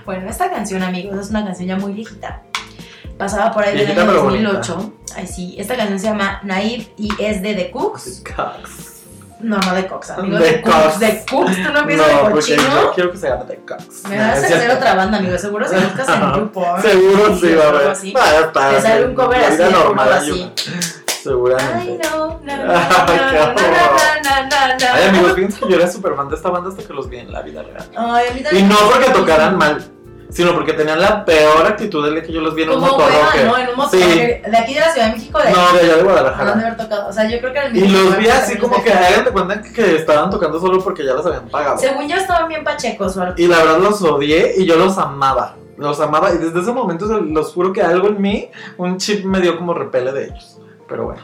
[0.04, 2.42] Bueno, esta canción, amigos, es una canción ya muy viejita.
[3.16, 4.92] Pasaba por ahí del año pero 2008.
[5.16, 5.54] Ay, sí.
[5.56, 8.24] Esta canción se llama Naive y es de The Cooks.
[9.44, 10.40] No, no de Cox, amigos.
[10.40, 10.76] De Cooks.
[10.76, 11.00] Cooks.
[11.00, 11.56] De Cooks.
[11.62, 12.62] Tú no empiezas No, de porque cochino.
[12.82, 14.04] yo quiero que se llame The Cox.
[14.08, 15.38] Me vas a hacer otra banda, amigo.
[15.38, 16.82] Seguro si buscas en YouPorn.
[16.82, 17.88] Seguro sí va a haber.
[17.90, 18.12] así.
[18.14, 20.52] Te sale un cover así vida de normal así.
[21.22, 22.00] Seguramente.
[22.10, 25.08] no, no, no, no, Ay, no, no, no, no, Ay, no.
[25.08, 27.32] amigos, fíjense que yo era súper fan de esta banda hasta que los vi en
[27.32, 27.88] la vida real.
[27.96, 29.82] Ay, a mí Y también no me porque tocaran mal,
[30.34, 33.44] sino porque tenían la peor actitud del día que yo los vi en un motorroque.
[33.44, 33.56] ¿no?
[33.56, 34.00] En un motor.
[34.00, 34.00] Sí.
[34.00, 36.52] De aquí de la Ciudad de México, de No, de allá de han de Guadalajara.
[36.52, 37.08] haber tocado.
[37.08, 39.30] O sea, yo creo que era el Y los vi así como que hagan de
[39.30, 41.78] cuenta que estaban tocando solo porque ya los habían pagado.
[41.78, 43.34] Según yo estaban bien pachecos, ¿verdad?
[43.36, 45.54] Y la verdad los odié y yo los amaba.
[45.76, 49.40] Los amaba y desde ese momento los juro que algo en mí, un chip me
[49.40, 50.58] dio como repele de ellos.
[50.88, 51.22] Pero bueno.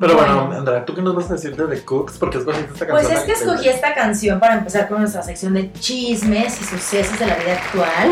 [0.00, 0.58] Pero bueno, Bueno.
[0.60, 2.16] Andrea, ¿tú qué nos vas a decir de The Cooks?
[2.18, 3.18] Porque escogiste esta Pues canción.
[3.18, 7.26] es que escogí esta canción para empezar con nuestra sección de chismes y sucesos de
[7.26, 8.10] la vida actual.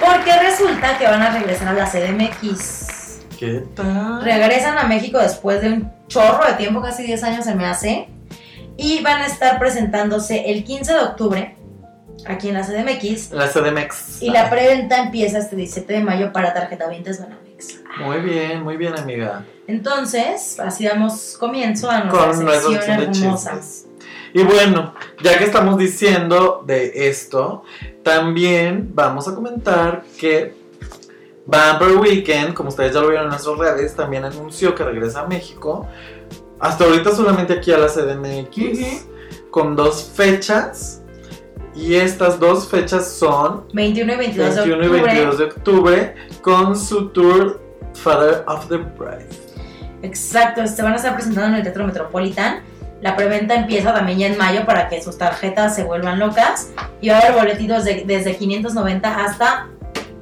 [0.00, 3.20] Porque resulta que van a regresar a la CDMX.
[3.38, 4.24] ¿Qué tal?
[4.24, 8.08] Regresan a México después de un chorro de tiempo, casi 10 años se me hace.
[8.78, 11.56] Y van a estar presentándose el 15 de octubre
[12.26, 13.32] aquí en la CDMX.
[13.32, 14.22] La CDMX.
[14.22, 17.12] Y la preventa empieza este 17 de mayo para tarjeta 20
[18.04, 19.44] Muy bien, muy bien, amiga.
[19.66, 23.60] Entonces, así damos comienzo a nuestra Con sección hermosa.
[24.32, 27.62] Y bueno, ya que estamos diciendo de esto,
[28.02, 30.54] también vamos a comentar que
[31.46, 35.26] Vampire Weekend, como ustedes ya lo vieron en nuestras redes, también anunció que regresa a
[35.26, 35.88] México.
[36.58, 39.06] Hasta ahorita solamente aquí a la CDMX,
[39.50, 41.02] con dos fechas.
[41.76, 45.02] Y estas dos fechas son 21 y 22 de 21 y octubre.
[45.12, 47.60] 22 de octubre con su tour
[47.94, 49.28] Father of the Bride.
[50.02, 52.60] Exacto, se van a estar presentando en el Teatro Metropolitan.
[53.02, 56.70] La preventa empieza también ya en mayo para que sus tarjetas se vuelvan locas.
[57.02, 59.68] Y va a haber boletitos de- desde 590 hasta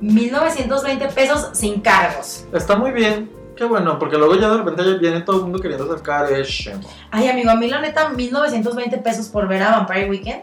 [0.01, 2.47] 1920 pesos sin cargos.
[2.53, 3.31] Está muy bien.
[3.57, 6.75] Qué bueno, porque luego ya de repente ya viene todo el mundo queriendo sacar ese.
[7.13, 10.43] Ay, amigo, a mí la neta, 1920 pesos por ver a Vampire Weekend.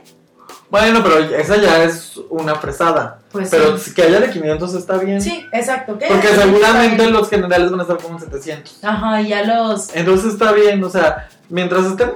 [0.72, 3.20] Bueno, pero esa ya es una fresada.
[3.30, 3.94] Pues Pero sí.
[3.94, 5.22] que haya de 500 está bien.
[5.22, 5.98] Sí, exacto.
[5.98, 6.08] ¿qué?
[6.08, 8.82] Porque seguramente los generales van a estar como en 700.
[8.82, 9.94] Ajá, y ya los.
[9.94, 12.12] Entonces está bien, o sea, mientras estén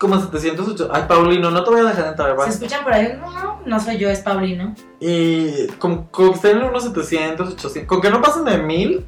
[0.00, 0.90] como en 700, 800.
[0.92, 2.46] Ay, Paulino, no te voy a dejar entrar, va.
[2.46, 3.16] ¿Se escuchan por ahí?
[3.20, 4.74] No, no, no soy yo, es Paulino.
[4.98, 7.88] Y con, con que estén en unos 700, 800.
[7.88, 9.06] Con que no pasen de 1000,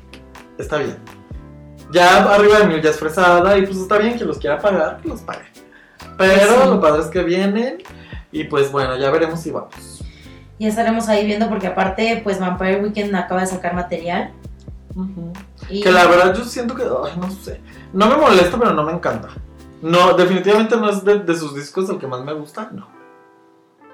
[0.59, 0.97] está bien.
[1.91, 5.01] Ya arriba de 1000 ya es fresada y pues está bien que los quiera pagar,
[5.03, 5.56] que los pague.
[6.17, 6.69] Pero Pues sí.
[6.71, 7.79] lo padre es que vienen
[8.33, 10.03] y pues bueno, ya veremos si vamos.
[10.59, 14.33] Ya estaremos ahí viendo porque aparte, pues Vampire Weekend acaba de sacar material.
[15.69, 17.61] Y Que la verdad yo siento que, ay, no sé,
[17.93, 19.29] no me molesta pero no me encanta.
[19.83, 22.89] No, definitivamente no es de, de sus discos el que más me gusta, no.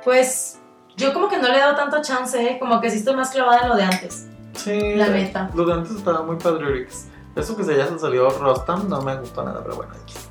[0.04, 0.60] Pues
[0.96, 2.58] yo como que no le he dado tanto chance, ¿eh?
[2.60, 4.28] como que sí estoy más clavada en lo de antes.
[4.54, 5.50] Sí, La neta.
[5.54, 6.86] Lo de antes estaba muy padre,
[7.34, 10.28] Eso que se haya salido Rostam no me gustó nada, pero bueno, X.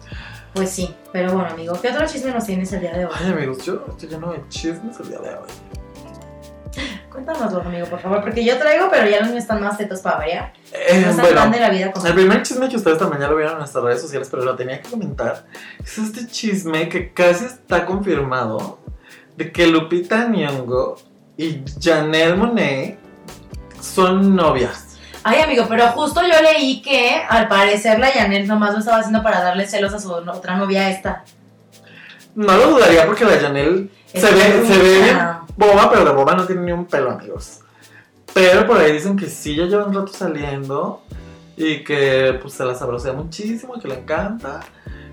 [0.53, 3.11] Pues sí, pero bueno, amigo, ¿qué otro chisme nos tienes el día de hoy?
[3.17, 5.47] Ay, amigos, yo estoy lleno de chismes el día de hoy.
[7.11, 10.17] Cuéntanoslo, amigo, por favor, porque yo traigo, pero ya los míos están más tetos para
[10.17, 10.53] variar.
[10.71, 12.05] Eh, No es el bueno, plan de la vida como...
[12.05, 14.55] el primer chisme que ustedes también ya lo vieron en nuestras redes sociales, pero lo
[14.55, 15.45] tenía que comentar,
[15.83, 18.79] es este chisme que casi está confirmado
[19.35, 20.95] de que Lupita Nyong'o
[21.37, 22.97] y Janelle Monet
[23.81, 24.90] son novias.
[25.23, 29.21] Ay, amigo, pero justo yo leí que al parecer la Janet nomás lo estaba haciendo
[29.21, 31.23] para darle celos a su no- otra novia esta.
[32.33, 35.41] No lo dudaría porque la Janelle Es se ve, se ve bien rusa.
[35.57, 37.59] boba, pero de boba no tiene ni un pelo, amigos.
[38.33, 41.03] Pero por ahí dicen que sí, ya llevan un rato saliendo
[41.57, 44.61] y que pues se la sabrosea muchísimo, que le encanta.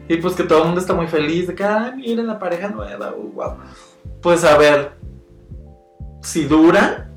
[0.09, 2.69] Y pues que todo el mundo está muy feliz de que, ay, miren la pareja
[2.69, 3.57] nueva, uh, wow.
[4.23, 4.93] Pues a ver
[6.23, 7.08] si dura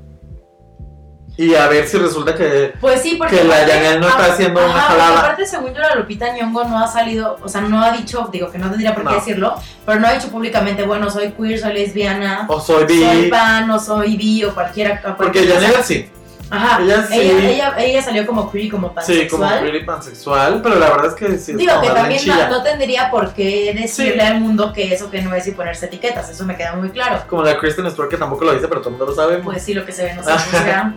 [1.36, 3.38] y a ver si resulta que Pues sí, porque...
[3.38, 5.18] Que la Janelle no está haciendo una ajá, porque jalada.
[5.20, 8.50] aparte, según yo, la Lupita Nyong'o no ha salido, o sea, no ha dicho, digo
[8.50, 9.14] que no tendría por qué No.
[9.16, 9.54] decirlo,
[9.86, 13.28] pero no ha dicho públicamente, bueno, soy queer, soy lesbiana, o soy soy bi.
[13.30, 15.00] pan, o soy bi, o cualquiera.
[15.08, 15.46] o Porque.
[15.46, 16.08] Janelle sí,
[16.54, 17.14] Ajá, ella sí.
[17.18, 19.28] ella, ella, ella salió como queer y como sí, pansexual.
[19.58, 23.32] como pretty pansexual, pero la verdad es que sí Digo que también no, tendría por
[23.32, 24.20] qué decirle Sí.
[24.20, 27.22] al mundo que eso que no es y ponerse etiquetas, eso me queda muy claro.
[27.26, 29.38] Como la Kristen Stewart que tampoco lo dice, pero todo el mundo lo sabe.
[29.38, 30.92] Pues sí, lo que se ve no se juzga.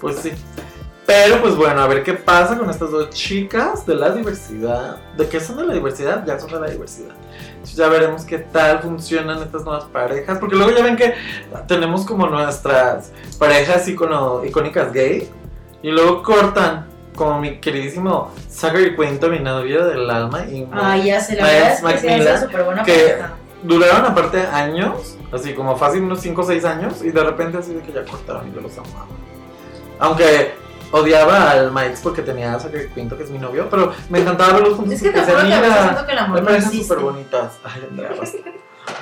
[0.00, 0.32] Pues sí.
[1.06, 4.96] Pero pues bueno, a ver qué pasa con estas dos chicas de la diversidad.
[5.18, 6.24] ¿De qué son de la diversidad?
[6.26, 7.14] Ya son de la diversidad.
[7.52, 10.38] Entonces ya veremos qué tal funcionan estas nuevas parejas.
[10.38, 11.14] Porque luego ya ven que
[11.68, 15.28] tenemos como nuestras parejas icono- icónicas gay.
[15.82, 20.46] Y luego cortan como mi queridísimo Zachary Quinto, mi novio del alma.
[20.46, 23.32] Y Ay, ya sé, la verdad es que Macmillan, buena que- pareja.
[23.62, 27.74] duraron aparte años, así como fácil unos 5 o 6 años, y de repente así
[27.74, 29.06] de que ya cortaron y yo los amaba.
[29.98, 30.54] Aunque
[30.90, 34.54] odiaba al Mike porque tenía a Zachary Quinto, que es mi novio, pero me encantaba
[34.54, 37.52] verlos juntos Es que te juro que siento que amor me parecen súper bonitas.
[37.64, 37.82] Ay.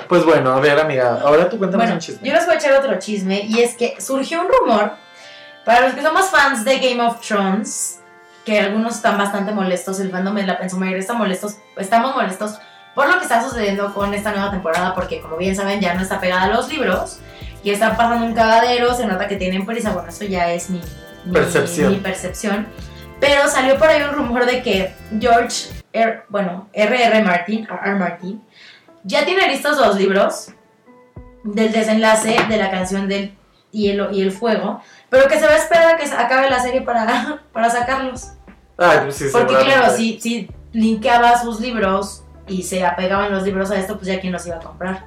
[0.07, 2.27] Pues bueno, a ver, amiga, ahora tú cuéntame Bueno, un chisme.
[2.27, 4.93] yo les voy a echar otro chisme y es que surgió un rumor
[5.65, 8.01] para los que somos fans de Game of Thrones,
[8.45, 12.59] que algunos están bastante molestos, el fandom de la mayoría está molestos, estamos molestos
[12.93, 16.01] por lo que está sucediendo con esta nueva temporada, porque como bien saben ya no
[16.01, 17.19] está pegada a los libros
[17.63, 20.81] y están pasando un cagadero, se nota que tienen prisa, bueno, eso ya es mi,
[21.25, 21.91] mi- Percepción.
[21.91, 22.67] mi percepción.
[23.19, 27.23] Pero salió por ahí un rumor de que George, R, bueno, R.R.
[27.23, 27.95] Martin, R.R.
[27.97, 28.43] Martin,
[29.03, 30.49] ya tiene listos los libros
[31.45, 33.35] del desenlace de la canción del
[33.71, 36.81] hielo y el fuego, pero que se va a esperar a que acabe la serie
[36.81, 38.33] para, para sacarlos.
[38.77, 43.71] Ay, pues sí, Porque claro, si, si linkeaba sus libros y se apegaban los libros
[43.71, 45.05] a esto, pues ya quién los iba a comprar.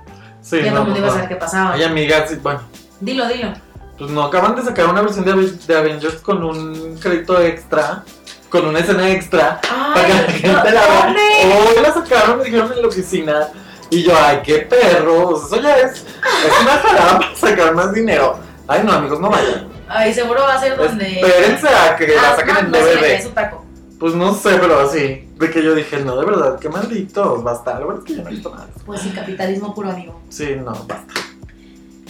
[0.49, 1.11] Sí, ya no, no.
[1.11, 1.72] saber qué pasaba.
[1.72, 2.61] Ay, amiga, sí, bueno,
[3.01, 3.53] Dilo, dilo.
[3.99, 8.05] pues no acaban de sacar una versión de, de Avengers con un crédito extra,
[8.49, 9.61] con una escena extra.
[9.92, 10.32] Para que la ¡Ay!
[10.40, 11.14] gente la vea.
[11.59, 13.49] Hoy la sacaron, me dijeron en la oficina.
[13.90, 15.47] Y yo, ay, qué perros.
[15.47, 18.38] Eso ya es, es una jalada para sacar más dinero.
[18.68, 19.68] Ay, no, amigos, no vayan.
[19.88, 21.20] Ay, seguro va a ser donde.
[21.20, 23.51] Espérense a que la Ah, saquen en no, pues, DVD.
[23.99, 25.26] Pues no sé, pero así.
[25.37, 27.43] De que yo dije, no, de verdad, qué malditos.
[27.45, 27.78] Basta.
[27.78, 28.68] La verdad es que yo no he visto nada.
[28.84, 30.20] Pues sí, capitalismo puro, amigo.
[30.30, 31.07] Sí, no, basta.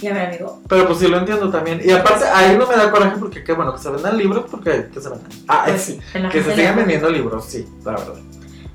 [0.01, 0.61] Y a ver, amigo.
[0.69, 1.81] Pero pues sí lo entiendo también.
[1.83, 4.89] Y aparte, ahí no me da coraje porque qué bueno que se vendan libros, porque
[4.93, 5.29] que se vendan.
[5.49, 6.01] Ah, Pues sí.
[6.31, 8.15] que se sigan vendiendo libros, sí, la verdad.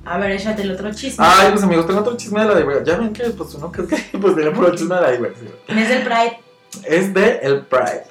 [0.04, 1.24] A ver, échate el otro chisme.
[1.26, 2.84] Ay, pues amigos, tengo otro chisme de la diversidad.
[2.84, 5.52] Ya ven que pues uno que es que pues tiene puro chisme de la diversidad.
[5.68, 6.40] Es del Pride.
[6.84, 8.04] Es de El Pride.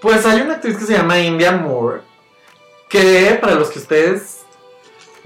[0.00, 2.02] Pues hay una actriz que se llama India Moore,
[2.88, 4.42] que para los que ustedes,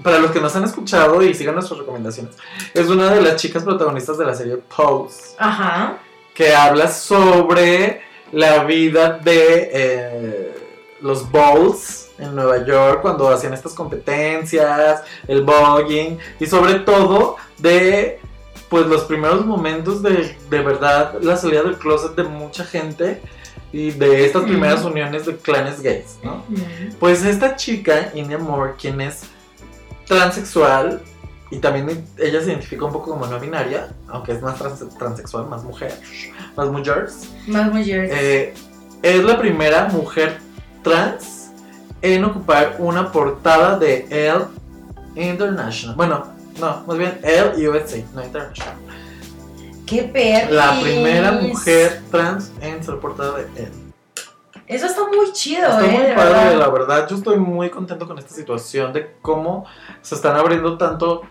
[0.03, 2.35] para los que nos han escuchado y sigan nuestras recomendaciones,
[2.73, 5.97] es una de las chicas protagonistas de la serie Pose, Ajá.
[6.33, 10.55] que habla sobre la vida de eh,
[11.01, 18.19] los bowls en Nueva York cuando hacían estas competencias, el voguing y sobre todo de
[18.69, 23.21] pues los primeros momentos de, de verdad la salida del closet de mucha gente
[23.73, 26.43] y de estas primeras uniones de clanes gays, ¿no?
[26.99, 29.23] Pues esta chica, India Moore, quien es
[30.15, 31.01] transexual
[31.51, 35.47] y también ella se identifica un poco como no binaria, aunque es más trans- transexual,
[35.47, 35.93] más mujer,
[36.57, 38.11] más mujeres, Más mujeres.
[38.13, 38.53] eh,
[39.01, 40.37] es la primera mujer
[40.83, 41.51] trans
[42.01, 44.45] en ocupar una portada de Elle
[45.15, 45.95] International.
[45.95, 46.25] Bueno,
[46.59, 48.75] no, más bien Elle USA, no International.
[49.85, 50.53] ¡Qué perro!
[50.53, 53.80] La primera mujer trans en ser portada de Elle.
[54.71, 55.89] Eso está muy chido, Está ¿eh?
[55.91, 56.55] muy de padre, verdad.
[56.59, 57.07] la verdad.
[57.09, 59.65] Yo estoy muy contento con esta situación de cómo
[60.01, 61.23] se están abriendo tanto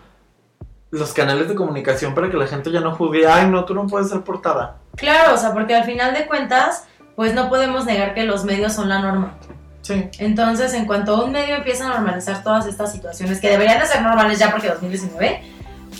[0.91, 3.25] los canales de comunicación para que la gente ya no juzgue.
[3.27, 4.77] Ay, no, tú no puedes ser portada.
[4.95, 6.85] Claro, o sea, porque al final de cuentas,
[7.15, 9.33] pues no podemos negar que los medios son la norma.
[9.81, 10.09] Sí.
[10.19, 14.03] Entonces, en cuanto un medio empieza a normalizar todas estas situaciones que deberían de ser
[14.03, 15.41] normales ya porque 2019,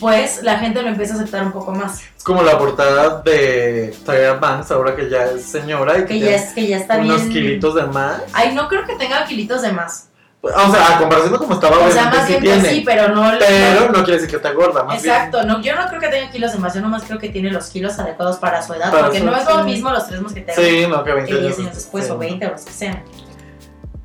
[0.02, 2.02] pues la gente lo empieza a aceptar un poco más.
[2.18, 6.20] Es como la portada de Tyra Banks, ahora que ya es señora y que, Que
[6.20, 7.30] ya, es, que ya está unos bien.
[7.30, 8.22] kilitos de más.
[8.34, 10.08] Ay, no creo que tenga kilitos de más.
[10.44, 12.70] O sea, a comparación de como estaba, O sea, más sí bien tiene.
[12.70, 13.32] sí, pero no.
[13.38, 16.32] Pero no quiere decir que está gorda, más Exacto, no, yo no creo que tenga
[16.32, 19.04] kilos de más, yo nomás creo que tiene los kilos adecuados para su edad, Para
[19.04, 19.64] porque su- no es lo sí.
[19.66, 20.86] mismo los tres mosqueteros bien.
[20.86, 21.76] Sí, no, que 20 que 10 años.
[21.76, 22.12] después sí.
[22.12, 23.04] o 20 o los que sean.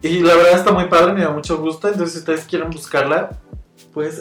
[0.02, 1.88] Y la verdad está muy padre, me da mucho gusto.
[1.88, 3.30] Entonces, si ustedes quieren buscarla,
[3.96, 4.20] pues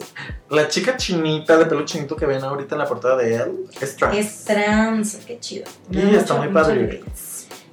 [0.50, 3.98] la chica chinita de pelo chinito que ven ahorita en la portada de él es
[3.98, 4.16] trans.
[4.16, 5.66] Es trans, qué chido.
[5.92, 7.04] Y está muy padre.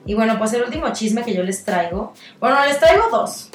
[0.04, 3.50] Y bueno, pues el último chisme que yo les traigo, bueno, les traigo dos.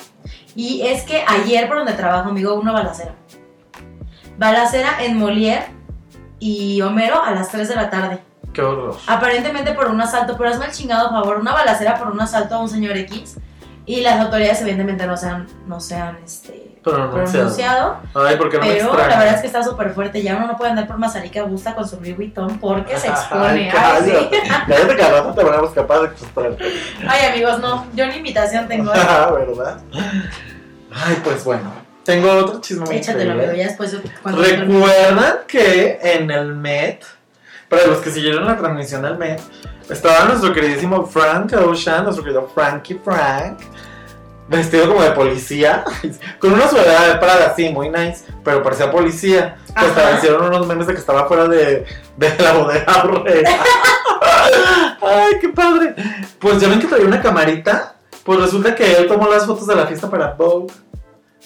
[0.56, 3.16] Y es que ayer por donde trabajo, amigo, una balacera.
[4.38, 5.66] Balacera en Molière
[6.39, 8.20] y Homero a las 3 de la tarde.
[8.54, 8.95] Qué horror.
[9.08, 12.60] Aparentemente por un asalto, pero hazme el chingado favor, una balacera por un asalto a
[12.60, 13.36] un señor X.
[13.86, 17.97] Y las autoridades evidentemente no se han, no se han este, Pronunciado.
[18.13, 20.21] Ay, porque no Pero la verdad es que está súper fuerte.
[20.21, 23.71] Ya uno no puede andar por Mazarica Gusta con su Louis Vuitton porque se expone.
[23.71, 24.29] Ay, Ay, sí.
[24.29, 24.41] Que
[24.73, 26.65] te buscar para extraerte.
[27.07, 27.85] Ay, amigos, no.
[27.93, 28.91] Yo ni invitación tengo.
[28.93, 29.79] Ah, ¿verdad?
[30.93, 31.88] Ay, pues bueno.
[32.03, 33.51] Tengo otro chisme muy Échatelo, amigo.
[33.51, 37.03] Ya después cuando ¿Recuerdan que en el Met,
[37.67, 39.41] para los que siguieron la transmisión del Met,
[39.89, 43.59] estaba nuestro queridísimo Frank Ocean, nuestro querido Frankie Frank,
[44.50, 45.84] vestido como de policía,
[46.39, 49.58] con una sudadera de Prada, sí, muy nice, pero parecía policía.
[49.78, 50.18] Que hasta Ajá.
[50.18, 51.86] hicieron unos memes de que estaba fuera de,
[52.18, 52.86] de la bodega.
[55.02, 55.95] Ay, qué padre.
[56.39, 57.93] Pues ya ven que traía una camarita.
[58.24, 60.74] Pues resulta que él tomó las fotos de la fiesta para Vogue.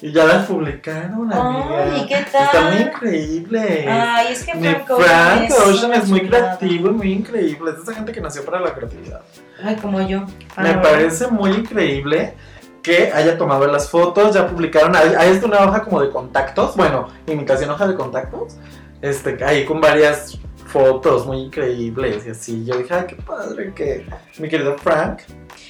[0.04, 1.84] Y ya las publicaron, amiga.
[1.93, 2.43] Ay, ¿qué tal?
[2.45, 3.86] Está muy increíble.
[3.88, 6.58] Ay, es que Frank Ocean Frank es Ocean es muy chulada.
[6.58, 7.72] creativo y muy increíble.
[7.72, 9.22] Es esa gente que nació para la creatividad.
[9.64, 10.24] Ay, como yo.
[10.56, 10.82] Ah, Me bueno.
[10.82, 12.34] parece muy increíble
[12.82, 17.07] que haya tomado las fotos, ya publicaron, hay, hay una hoja como de contactos, bueno,
[17.27, 18.55] imitación hoja de contactos,
[19.01, 22.65] este, ahí con varias fotos muy increíbles y así.
[22.65, 24.07] Yo dije, ay, qué padre que
[24.39, 25.19] mi querido Frank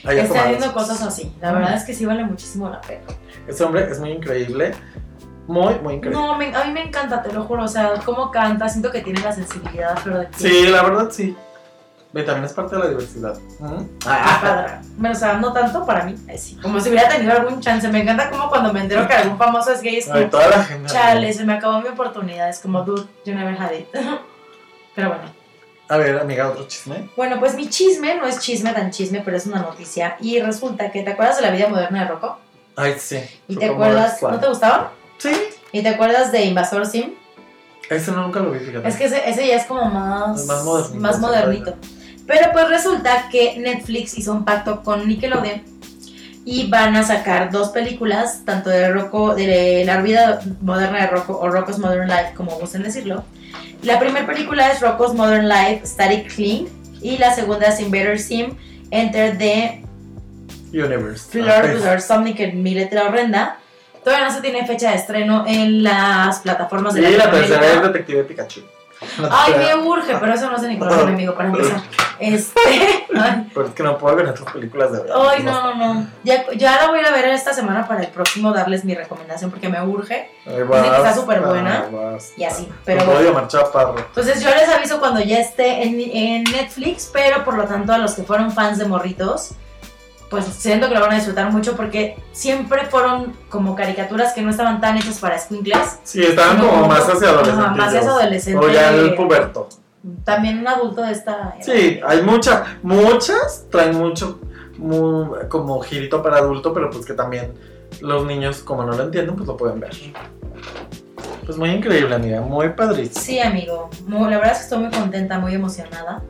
[0.06, 1.34] haya Está viendo cosas así.
[1.42, 3.02] La verdad es que sí vale muchísimo la pena.
[3.48, 4.74] Ese hombre es muy increíble,
[5.48, 6.22] muy, muy increíble.
[6.22, 7.64] No, me- a mí me encanta, te lo juro.
[7.64, 10.28] O sea, cómo canta, siento que tiene la sensibilidad, pero de.
[10.38, 11.36] Sí, la verdad sí.
[12.14, 13.38] Y también es parte de la diversidad.
[13.60, 13.84] ¿Mm?
[14.06, 16.16] Ah, o sea, no tanto para mí.
[16.38, 16.58] Sí.
[16.62, 17.88] Como si hubiera tenido algún chance.
[17.88, 19.98] Me encanta como cuando me entero que algún famoso es gay.
[19.98, 20.92] Es Ay, como, toda la gente.
[20.92, 22.50] chale, se me acabó mi oportunidad.
[22.50, 23.88] Es como, dude, you never had it.
[24.96, 25.24] Pero bueno.
[25.88, 27.10] A ver, amiga, otro chisme.
[27.16, 30.16] Bueno, pues mi chisme no es chisme tan chisme, pero es una noticia.
[30.22, 32.40] Y resulta que, ¿te acuerdas de la vida moderna de Rocco?
[32.78, 33.20] Ay, sí.
[33.50, 34.22] ¿Y te acuerdas?
[34.22, 34.94] ¿No te gustaba?
[35.18, 35.32] Sí.
[35.74, 37.14] ¿Y te acuerdas de Invasor Sim?
[37.90, 38.88] Ese no, nunca lo vi, fíjate.
[38.88, 41.76] Es que ese, ese ya es como más, Es más modernito, más sí, modernito.
[42.32, 45.64] Pero pues resulta que Netflix hizo un pacto con Nickelodeon
[46.46, 51.38] y van a sacar dos películas, tanto de Rocco, de la vida moderna de Rocco
[51.38, 53.26] o Rocco's Modern Life, como gusten decirlo.
[53.84, 56.70] La primera película es Rocco's Modern Life Static Cling
[57.02, 58.56] y la segunda es Invader Sim
[58.92, 59.84] Enter the
[60.72, 61.30] Universe.
[61.30, 63.58] Floor Ah, Lord Somni que mi letra horrenda.
[64.06, 67.82] Todavía no se tiene fecha de estreno en las plataformas de Y la tercera es
[67.82, 68.62] Detective Pikachu.
[69.30, 71.82] Ay, me urge, pero eso no sé ni es mi amigo para empezar.
[72.22, 72.60] Este.
[73.52, 75.16] Pero es que no puedo ver otras películas de verdad.
[75.28, 76.08] ay, no, no, no.
[76.24, 78.94] Ya, ya la voy a ir a ver esta semana para el próximo darles mi
[78.94, 81.88] recomendación porque me urge Ahí Dicen que está vas, súper buena.
[81.92, 82.34] vas.
[82.38, 82.70] y así.
[82.86, 83.34] Pero Pero bueno.
[83.34, 83.98] Marcha Chaparro.
[83.98, 87.98] Entonces yo les aviso cuando ya esté en, en Netflix, pero por lo tanto a
[87.98, 89.56] los que fueron fans de Morritos,
[90.32, 94.50] pues siento que lo van a disfrutar mucho porque siempre fueron como caricaturas que no
[94.50, 96.00] estaban tan hechas para squinkles.
[96.04, 97.78] Sí, estaban como más hacia adolescentes.
[97.78, 98.66] más hacia adolescente.
[98.66, 99.68] O ya el puberto.
[100.24, 101.64] También un adulto de esta era.
[101.64, 104.40] Sí, hay muchas, muchas traen mucho
[104.78, 107.54] mu- como girito para adulto, pero pues que también
[108.00, 109.92] los niños, como no lo entienden, pues lo pueden ver.
[111.46, 113.20] Pues muy increíble, amiga, muy padrísimo.
[113.20, 113.90] Sí, amigo.
[114.08, 116.22] La verdad es que estoy muy contenta, muy emocionada.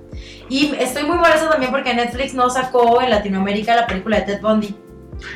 [0.49, 4.41] Y estoy muy molesta también porque Netflix no sacó en Latinoamérica la película de Ted
[4.41, 4.75] Bundy.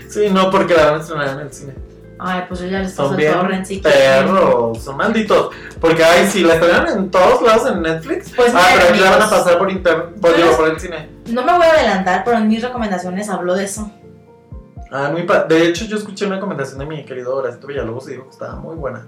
[0.10, 1.74] Sí, no, porque la van a estrenar en el cine.
[2.18, 4.26] Ay, pues yo ya les el bien torrent si quieren.
[4.26, 5.50] perros, son malditos.
[5.82, 8.32] Porque, ay, sí, la estrenan en todos lados en Netflix.
[8.34, 11.10] Pues ah, pero aquí la van a pasar por internet, por, les- por el cine.
[11.28, 13.92] No me voy a adelantar, pero en mis recomendaciones hablo de eso.
[14.92, 18.12] Ah, muy pa- De hecho, yo escuché una recomendación de mi querido Horacito Villalobos y
[18.12, 19.06] dijo que estaba muy buena.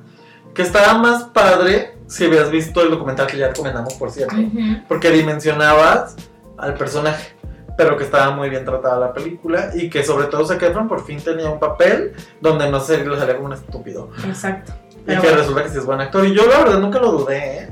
[0.57, 4.35] Que estaba más padre si habías visto el documental que ya recomendamos, por cierto.
[4.35, 4.81] Ujú.
[4.87, 6.15] Porque dimensionabas
[6.57, 7.35] al personaje,
[7.77, 11.05] pero que estaba muy bien tratada la película y que sobre todo Zac Efron por
[11.05, 14.09] fin tenía un papel donde no se le salía como un estúpido.
[14.25, 14.73] Exacto.
[14.91, 15.41] Y Pero que bueno.
[15.43, 16.25] resulta que sí es buen actor.
[16.25, 17.69] Y yo la verdad nunca lo dudé, ¿eh?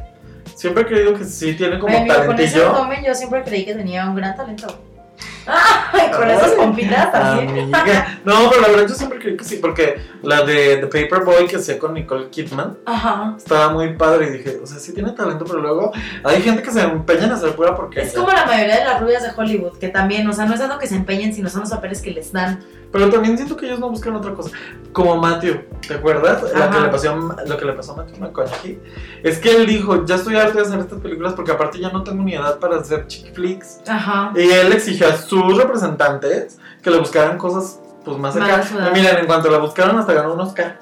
[0.53, 2.69] Siempre he creído que sí tiene como Ay, amigo, con ese talentillo.
[2.69, 4.67] abdomen yo siempre creí que tenía un gran talento.
[5.47, 7.71] Ay, con esas pompitas también.
[8.23, 11.57] No, pero la verdad yo siempre creí que sí, porque la de The Paperboy que
[11.57, 13.35] hacía con Nicole Kidman Ajá.
[13.37, 15.91] estaba muy padre y dije, o sea, sí tiene talento, pero luego
[16.23, 19.01] hay gente que se empeña en hacer pura porque Es como la mayoría de las
[19.01, 21.61] rubias de Hollywood, que también, o sea, no es tanto que se empeñen, sino son
[21.61, 22.63] los papeles que les dan.
[22.95, 24.51] Pero también siento que ellos no buscan otra cosa.
[24.93, 26.41] Como Matthew, ¿te acuerdas?
[26.55, 26.69] Ajá.
[26.71, 28.79] que le pasó, a- lo que le pasó a Matthew McConaughey.
[29.21, 32.03] Es que él dijo, ya estoy harto de hacer estas películas porque aparte ya no
[32.03, 33.81] tengo ni edad para hacer chick flicks.
[33.85, 34.31] Ajá.
[34.33, 38.63] Y él exigió a sus representantes que le buscaran cosas pues más acá.
[38.91, 40.79] Y miren, en cuanto la buscaron hasta ganó un Oscar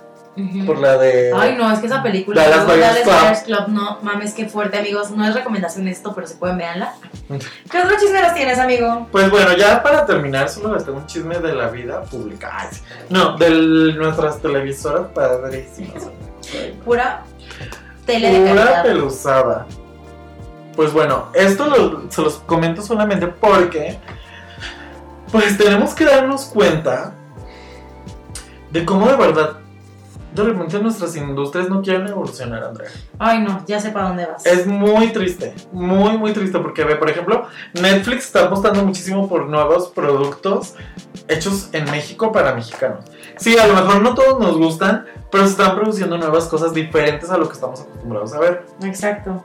[0.66, 1.32] Por la de...
[1.36, 2.42] Ay, no, es que esa película.
[2.42, 3.44] Dallas Buyers Club.
[3.46, 5.12] Club, no mames, qué fuerte, amigos.
[5.12, 6.94] No es recomendación esto, pero si pueden, véanla.
[7.70, 9.08] ¿Qué otro chisme nos tienes, amigo?
[9.12, 12.50] Pues bueno, ya para terminar, solo les tengo un chisme de la vida pública.
[12.52, 12.68] Ay.
[13.10, 13.50] No, de
[13.94, 16.04] nuestras televisoras padrísimas.
[16.84, 17.24] Pura
[18.06, 18.84] tele de Pura calidad.
[18.84, 19.66] peluzada.
[20.76, 24.00] Pues bueno, esto lo- se los comento solamente porque
[25.32, 27.14] pues tenemos que darnos cuenta
[28.72, 29.58] de cómo de verdad
[30.34, 32.90] de repente nuestras industrias no quieren evolucionar, Andrea.
[33.20, 34.46] Ay, no, ya sé para dónde vas.
[34.46, 39.48] Es muy triste, muy muy triste porque ve, por ejemplo, Netflix está apostando muchísimo por
[39.48, 40.76] nuevos productos
[41.28, 43.06] hechos en México para mexicanos.
[43.38, 47.30] Sí, a lo mejor no todos nos gustan, pero se están produciendo nuevas cosas diferentes
[47.30, 48.66] a lo que estamos acostumbrados a ver.
[48.84, 49.44] Exacto.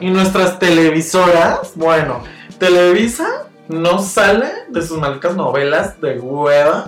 [0.00, 2.22] Y nuestras televisoras, bueno,
[2.58, 6.86] Televisa no sale de sus malditas novelas de hueva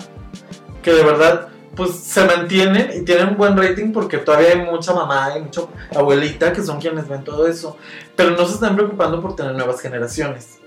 [0.83, 4.93] que de verdad pues se mantienen y tienen un buen rating porque todavía hay mucha
[4.93, 5.61] mamá y mucha
[5.95, 7.77] abuelita que son quienes ven todo eso,
[8.15, 10.59] pero no se están preocupando por tener nuevas generaciones.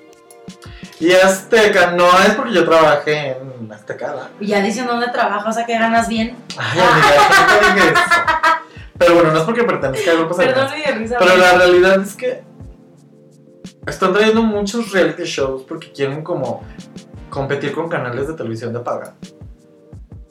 [1.01, 4.31] Y Azteca no es porque yo trabajé en Azteca.
[4.41, 6.37] Y ya dicen dónde trabajas, o sea que ganas bien.
[6.57, 8.01] Ay, amiga, ¿por qué te dije eso?
[8.99, 11.17] Pero bueno, no es porque pertenezca a grupos Perdón, risa.
[11.21, 12.43] Pero la realidad es que
[13.87, 16.65] están trayendo muchos reality shows porque quieren como
[17.31, 19.15] competir con canales de televisión de paga.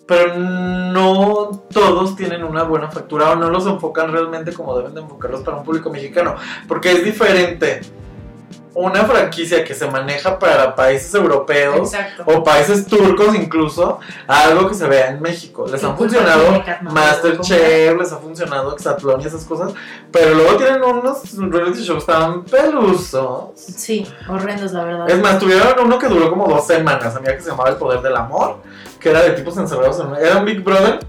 [0.07, 5.01] Pero no todos tienen una buena factura o no los enfocan realmente como deben de
[5.01, 6.35] enfocarlos para un público mexicano.
[6.67, 7.81] Porque es diferente
[8.77, 12.23] una franquicia que se maneja para países europeos Exacto.
[12.27, 15.65] o países turcos incluso, a algo que se vea en México.
[15.69, 16.63] Les ¿Qué han funcionado?
[16.81, 19.73] Masterchef, les ha funcionado Exatlón y esas cosas,
[20.11, 23.49] pero luego tienen unos reality shows tan pelusos.
[23.55, 25.09] Sí, horrendos, la verdad.
[25.09, 28.01] Es más, tuvieron uno que duró como dos semanas, amiga, que se llamaba El Poder
[28.01, 28.57] del Amor,
[29.07, 30.13] que era de tipos encerrados en...
[30.15, 30.99] Era un Big Brother,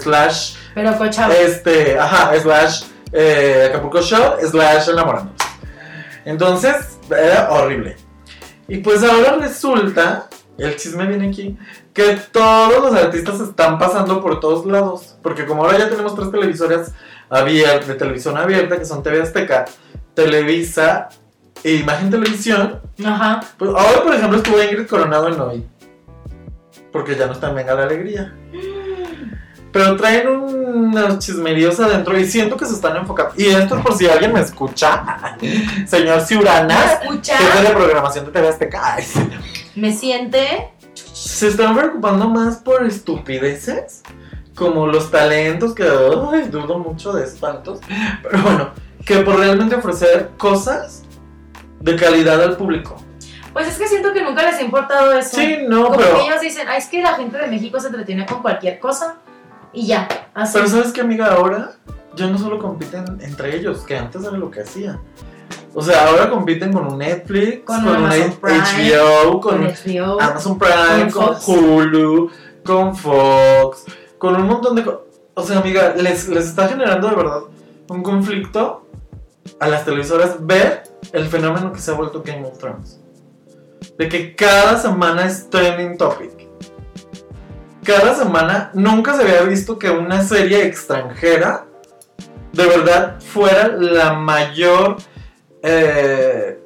[0.00, 1.32] slash, Pero cochado.
[1.32, 5.40] este, ajá, slash eh, Acapulco Show, slash Enamorándonos.
[6.24, 7.96] Entonces, era horrible.
[8.66, 10.28] Y pues ahora resulta,
[10.58, 11.56] el chisme viene aquí,
[11.94, 15.16] que todos los artistas están pasando por todos lados.
[15.22, 16.92] Porque como ahora ya tenemos tres televisoras
[17.30, 19.64] abiertas, de televisión abierta, que son TV Azteca,
[20.14, 21.08] Televisa
[21.62, 23.40] e Imagen Televisión, Ajá.
[23.56, 25.64] pues ahora por ejemplo estuvo Ingrid Coronado en hoy.
[26.98, 28.34] Porque ya no está en Venga la Alegría.
[29.70, 33.34] Pero traen unos chismeríos adentro y siento que se están enfocando.
[33.36, 35.36] Y esto es por si alguien me escucha,
[35.86, 37.38] señor ¿Me Ciurana, escucha?
[37.38, 38.96] que es de la programación de TV Azteca.
[39.76, 40.72] Me siente.
[40.94, 44.02] Se están preocupando más por estupideces,
[44.56, 47.78] como los talentos, que ay, dudo mucho de espantos.
[48.24, 48.70] Pero bueno,
[49.06, 51.04] que por realmente ofrecer cosas
[51.78, 52.96] de calidad al público.
[53.52, 55.36] Pues es que siento que nunca les ha importado eso.
[55.36, 56.16] Sí, no, Como pero.
[56.16, 59.16] que ellos dicen, es que la gente de México se entretiene con cualquier cosa.
[59.72, 60.52] Y ya, así.
[60.54, 61.72] Pero sabes que amiga, ahora
[62.14, 65.00] ya no solo compiten entre ellos, que antes era lo que hacían.
[65.74, 68.60] O sea, ahora compiten con un Netflix, Con con, un Prime,
[68.96, 70.20] HBO, con, con HBO.
[70.20, 71.58] Amazon Prime, con con.
[71.58, 72.30] Hulu,
[72.64, 73.84] con Fox,
[74.18, 75.00] con un montón de cosas.
[75.34, 77.40] O sea, amiga, les, les está generando de verdad
[77.88, 78.86] un conflicto
[79.60, 80.82] a las televisoras ver
[81.12, 82.97] el fenómeno que se ha vuelto Game of Thrones.
[83.96, 86.30] De que cada semana es trending topic.
[87.84, 91.66] Cada semana nunca se había visto que una serie extranjera
[92.52, 94.96] de verdad fuera la mayor
[95.62, 96.58] eh,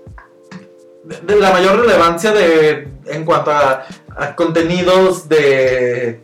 [1.05, 3.85] de, la mayor relevancia de en cuanto a,
[4.17, 6.23] a contenidos de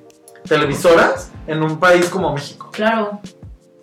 [0.48, 2.70] televisoras en un país como México.
[2.72, 3.20] Claro.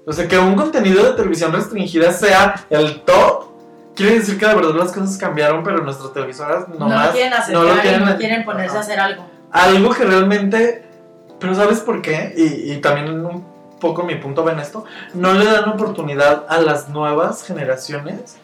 [0.05, 3.45] O sea, que un contenido de televisión restringida sea el top,
[3.95, 7.33] quiere decir que de verdad las cosas cambiaron, pero nuestras televisoras No, nomás lo quieren
[7.33, 9.25] aceptar no lo y quieren- no quieren ponerse a hacer algo.
[9.51, 10.81] algo que realmente.
[11.39, 12.33] Pero ¿sabes por qué?
[12.37, 13.45] Y, y también un
[13.79, 14.85] poco mi punto va en esto.
[15.13, 18.37] No le dan oportunidad a las nuevas generaciones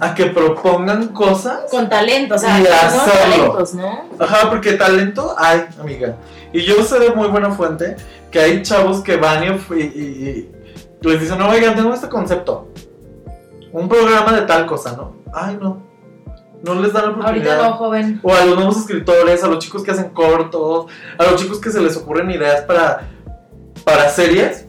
[0.00, 1.70] a que propongan cosas.
[1.70, 4.04] Con talento, o sea, Y talentos, ¿no?
[4.18, 6.16] Ajá, porque talento hay, amiga.
[6.54, 7.96] Y yo sé de muy buena fuente
[8.30, 10.48] que hay chavos que van y- y-
[11.02, 12.68] y les dicen, no, oigan, tengo este concepto.
[13.72, 15.16] Un programa de tal cosa, ¿no?
[15.32, 15.82] Ay, no.
[16.62, 17.54] No les dan la oportunidad.
[17.58, 18.20] Ahorita no, joven.
[18.22, 21.70] O a los nuevos escritores, a los chicos que hacen cortos, a los chicos que
[21.70, 23.08] se les ocurren ideas para,
[23.84, 24.66] para series,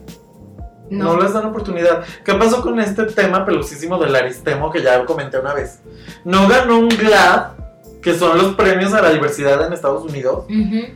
[0.88, 1.14] no.
[1.14, 1.20] No.
[1.22, 2.02] les dan oportunidad.
[2.24, 5.80] ¿Qué pasó con este tema pelusísimo del Aristemo que ya comenté una vez?
[6.24, 7.52] No ganó un GLAAD,
[8.00, 10.86] que son los premios a la diversidad en Estados Unidos, Ujú.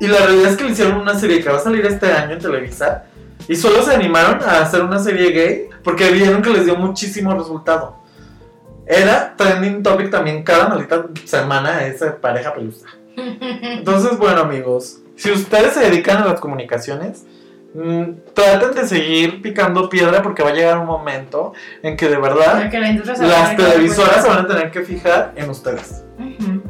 [0.00, 2.32] y la realidad es que le hicieron una serie que va a salir este año
[2.34, 3.04] en Televisa,
[3.48, 7.34] y solo se animaron a hacer una serie gay porque vieron que les dio muchísimo
[7.34, 7.96] resultado.
[8.86, 12.86] Era trending topic también cada maldita semana esa pareja pelusa.
[13.16, 17.24] Entonces, bueno, amigos, si ustedes se dedican a las comunicaciones,
[17.74, 18.04] mm,
[18.34, 22.70] traten de seguir picando piedra porque va a llegar un momento en que de verdad
[22.70, 26.04] la las televisoras se van a tener que fijar en ustedes.
[26.18, 26.62] Ujú.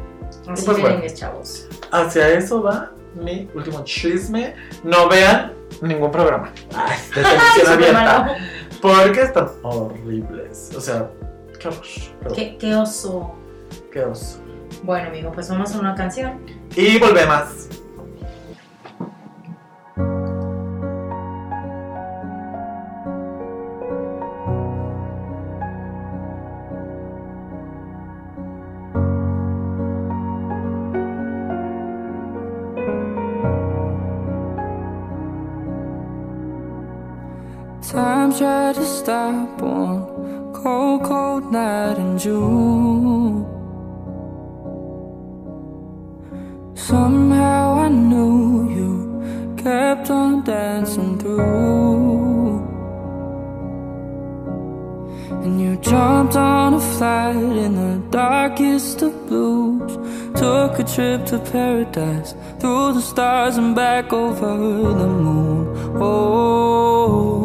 [0.51, 1.01] Así Pues bueno.
[1.13, 1.67] chavos.
[1.91, 4.53] Hacia eso va mi último chisme.
[4.83, 8.37] No vean ningún programa Ay, de televisión abierta
[8.81, 10.71] porque están horribles.
[10.75, 11.09] O sea,
[11.59, 11.83] qué horror.
[12.59, 13.33] Qué oso.
[13.91, 14.39] qué oso.
[14.83, 16.39] Bueno, amigo, pues vamos a una canción.
[16.75, 17.69] Y volvemos.
[38.37, 43.45] try to stop on cold, cold night in June.
[46.75, 52.59] Somehow I knew you kept on dancing through.
[55.43, 59.93] And you jumped on a flight in the darkest of blues.
[60.37, 66.01] Took a trip to paradise through the stars and back over the moon.
[66.01, 67.44] Oh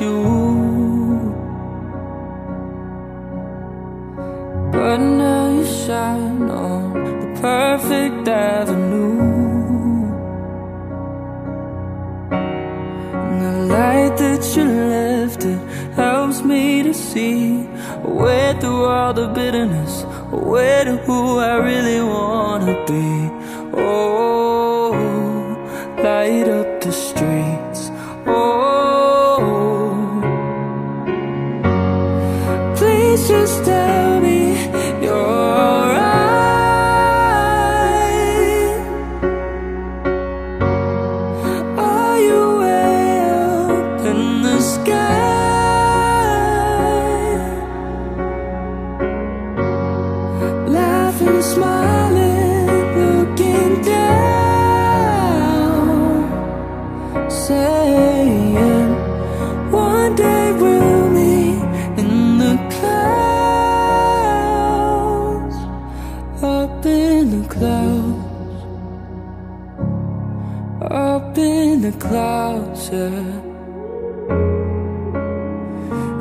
[0.00, 1.34] you.
[4.72, 6.92] But now you shine on
[7.22, 9.20] the perfect avenue.
[12.30, 15.58] And the light that you left it
[15.94, 17.68] helps me to see
[18.04, 23.23] a way through all the bitterness, a way to who I really wanna be.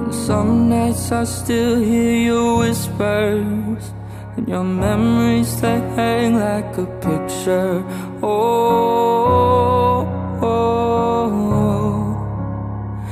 [0.04, 3.94] And some nights I still hear your whispers
[4.36, 7.84] And your memories they hang like a picture.
[8.22, 10.08] Oh,
[10.42, 11.30] oh.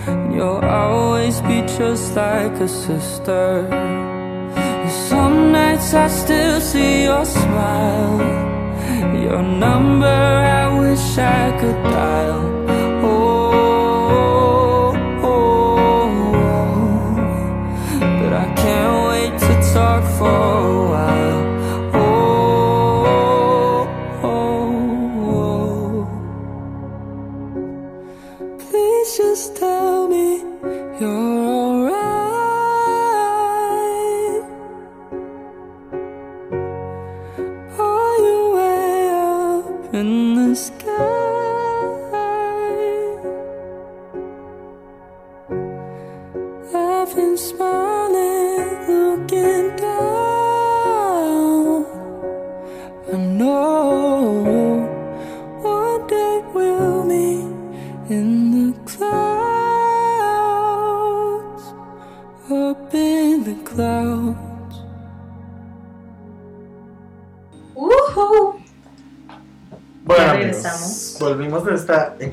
[0.08, 3.68] And you'll always be just like a sister.
[4.56, 8.20] And some nights I still see your smile.
[9.22, 12.61] Your number I wish I could dial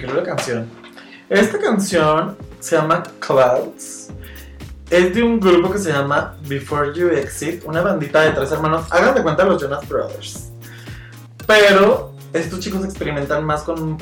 [0.09, 0.71] increíble canción.
[1.29, 4.09] Esta canción se llama Clouds.
[4.91, 8.87] Es de un grupo que se llama Before You Exit, una bandita de tres hermanos.
[8.91, 10.51] Hagan de cuenta los Jonas Brothers.
[11.47, 13.99] Pero estos chicos experimentan más con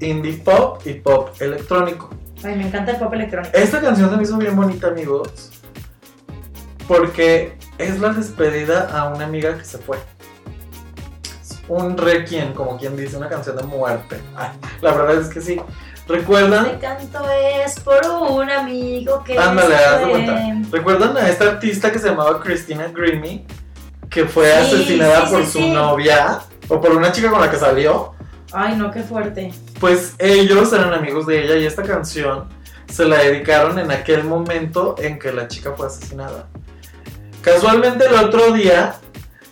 [0.00, 2.10] indie pop y pop electrónico.
[2.44, 3.56] Ay, me encanta el pop electrónico.
[3.56, 5.50] Esta canción se me hizo bien bonita, amigos.
[6.86, 9.98] Porque es la despedida a una amiga que se fue.
[11.68, 14.20] Un requiem, como quien dice, una canción de muerte.
[14.36, 14.50] Ay,
[14.80, 15.60] la verdad es que sí.
[15.94, 16.78] Este ¿Recuerdan?
[16.80, 20.40] canto es por un amigo que Ándale, haz de cuenta.
[20.72, 23.44] ¿Recuerdan a esta artista que se llamaba Christina Grimmie?
[24.08, 27.50] Que fue Sí, asesinada sí, por sí, su novia o por una chica con la
[27.50, 28.14] que salió.
[28.52, 29.52] Ay, no, qué fuerte.
[29.78, 32.48] Pues ellos eran amigos de ella y esta canción
[32.90, 36.46] se la dedicaron en aquel momento en que la chica fue asesinada.
[37.42, 38.94] Casualmente el otro día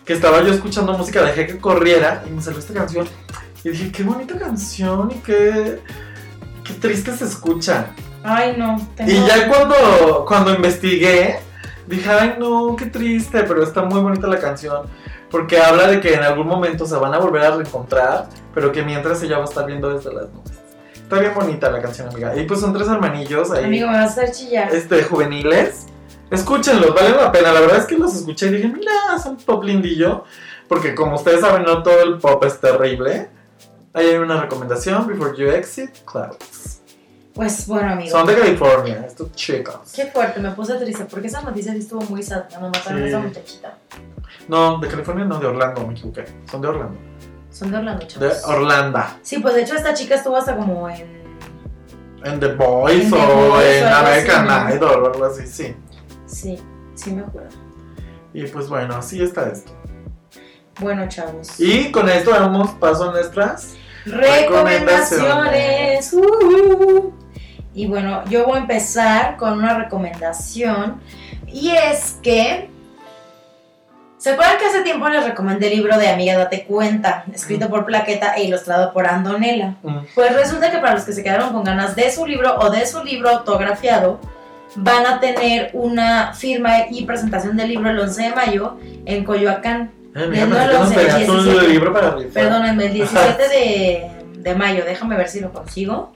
[0.06, 3.06] que estaba yo escuchando música dejé que corriera y me salió esta canción
[3.64, 5.80] y dije, qué bonita canción y qué,
[6.64, 7.88] qué triste se escucha.
[8.22, 8.76] Ay, no.
[8.96, 11.40] tengo- Y ya cuando, cuando investigué,
[11.86, 14.86] dije, ay no, qué triste, pero está muy bonita la canción.
[15.28, 18.82] porque habla de que en algún momento se van a volver a reencontrar, pero que
[18.84, 20.52] mientras ella va a estar viendo desde las nubes.
[20.94, 22.34] Está bien bonita la canción, amiga.
[22.36, 24.72] Y pues son tres hermanillos ahí, Amigo, me vas a hacer chillar.
[24.72, 25.86] este, juveniles.
[26.30, 27.52] Escúchenlos, valen la pena.
[27.52, 30.24] La verdad es que los escuché y dije, mira, son pop lindillo.
[30.68, 33.28] Porque como ustedes saben, no todo el pop es terrible.
[33.92, 36.80] Ahí hay una recomendación, Before You Exit, Clouds.
[37.32, 38.10] Pues bueno, amigo.
[38.10, 39.92] Son de California, estos chicos.
[39.94, 43.02] Qué fuerte, me puse triste porque esa noticia sí estuvo muy sad cuando mataron a
[43.02, 43.08] Sí.
[43.08, 43.78] esa muchachita.
[44.48, 46.24] No, de California no, de Orlando, me equivoqué.
[46.50, 46.98] Son de Orlando.
[47.50, 48.44] Son de Orlando, De chavos.
[48.46, 49.00] Orlando.
[49.22, 51.24] Sí, pues de hecho esta chica estuvo hasta como en...
[52.24, 54.74] En The Boys En The o Boys en American.
[54.76, 55.76] Idol o algo así, sí.
[56.26, 56.58] Sí,
[56.94, 57.56] sí me acuerdo.
[58.34, 59.72] Y pues bueno, así está esto.
[60.80, 61.58] Bueno, chavos.
[61.58, 63.74] Y con esto damos paso a nuestras.
[64.04, 66.12] Recomendaciones.
[66.12, 67.12] Uh.
[67.74, 71.00] Y bueno, yo voy a empezar con una recomendación.
[71.46, 72.70] Y es que.
[74.18, 77.24] ¿Se acuerdan que hace tiempo les recomendé el libro de Amiga Date Cuenta?
[77.32, 79.76] Escrito por Plaqueta e ilustrado por Andonela.
[79.82, 82.70] Mm, Pues resulta que para los que se quedaron con ganas de su libro o
[82.70, 84.18] de su libro autografiado,
[84.76, 89.90] van a tener una firma y presentación del libro el 11 de mayo en Coyoacán.
[90.14, 91.68] Ay, mira, Viendo pensé que nos los del pedías un 17.
[91.68, 92.32] libro para rifar.
[92.32, 96.12] Perdónenme, el 17 de, de mayo, déjame ver si lo consigo.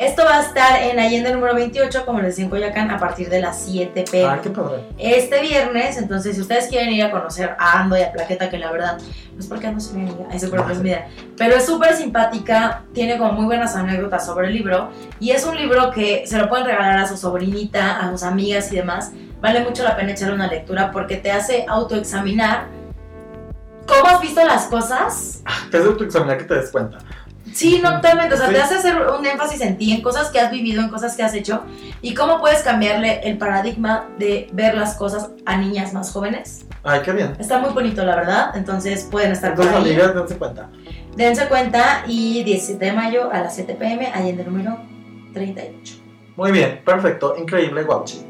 [0.00, 3.28] Esto va a estar en Allende número 28, como les decía en Coyoacán, a partir
[3.28, 4.32] de las 7 pm.
[4.32, 4.82] Ay, qué padre.
[4.96, 8.56] Este viernes, entonces, si ustedes quieren ir a conocer a Ando y a Plaqueta, que
[8.56, 12.82] la verdad, no es porque Ando mi amiga, es súper presumida, pero es súper simpática,
[12.94, 14.88] tiene como muy buenas anécdotas sobre el libro,
[15.18, 18.72] y es un libro que se lo pueden regalar a su sobrinita, a sus amigas
[18.72, 19.12] y demás.
[19.42, 22.68] Vale mucho la pena echarle una lectura porque te hace autoexaminar
[23.86, 25.42] cómo has visto las cosas.
[25.70, 26.96] Te hace autoexaminar que te des cuenta.
[27.52, 28.34] Sí, no, totalmente.
[28.34, 28.54] O sea, Sí.
[28.54, 31.22] te hace hacer un énfasis en ti, en cosas que has vivido, en cosas que
[31.22, 31.64] has hecho,
[32.02, 36.64] y cómo puedes cambiarle el paradigma de ver las cosas a niñas más jóvenes.
[36.82, 37.34] Ay, qué bien.
[37.38, 38.50] Está muy bonito, la verdad.
[38.56, 39.92] Entonces pueden estar por Entonces, ahí.
[40.00, 40.68] amigas, dense cuenta.
[41.16, 44.78] Dense cuenta y 17 de mayo a las 7 pm, Allende número
[45.34, 45.94] 38.
[46.36, 48.22] Muy bien, perfecto, increíble, guauchi.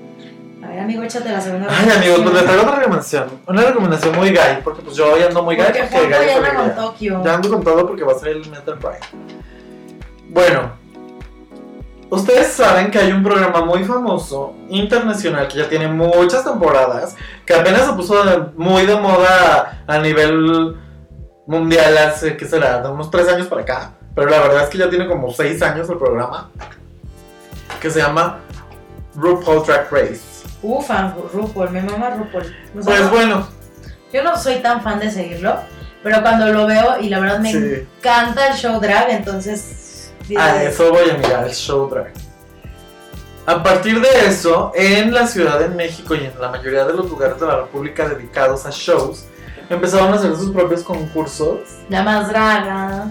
[0.62, 3.40] A ver, amigo, échate la segunda Ay, amigos, pues les traigo otra recomendación.
[3.46, 5.66] Una recomendación muy gay, porque pues yo hoy ando muy gay.
[5.66, 6.74] Porque porque gay ya anda con.
[6.74, 7.24] Tokio.
[7.24, 9.00] Ya ando con todo porque va a ser el Metal Pride.
[10.28, 10.72] Bueno,
[12.10, 17.54] ustedes saben que hay un programa muy famoso, internacional, que ya tiene muchas temporadas, que
[17.54, 20.76] apenas se puso muy de moda a nivel
[21.46, 22.80] mundial hace, ¿qué será?
[22.80, 23.92] De unos tres años para acá.
[24.14, 26.50] Pero la verdad es que ya tiene como seis años el programa,
[27.80, 28.40] que se llama
[29.16, 30.39] RuPaul Drag Race.
[30.62, 32.54] Ufa, RuPaul, mi mamá RuPaul.
[32.74, 33.48] Pues no- bueno,
[34.12, 35.56] Yo no soy tan fan de seguirlo,
[36.02, 37.86] pero cuando lo veo y la verdad me sí.
[37.98, 40.12] encanta el show drag, entonces...
[40.36, 42.12] A dices, eso voy a mirar el show drag.
[43.46, 47.08] A partir de eso, en la Ciudad de México y en la mayoría de los
[47.08, 49.24] lugares de la República dedicados a shows,
[49.68, 51.60] empezaron a hacer sus propios concursos.
[51.88, 53.06] La más draga,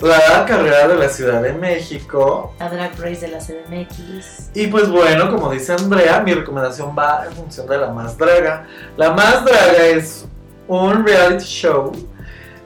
[0.00, 2.54] La carrera de la Ciudad de México.
[2.58, 4.50] la drag race de la CDMX.
[4.54, 8.66] Y pues bueno, como dice Andrea, mi recomendación va en función de la más draga.
[8.96, 10.26] La más draga es
[10.68, 11.92] un reality show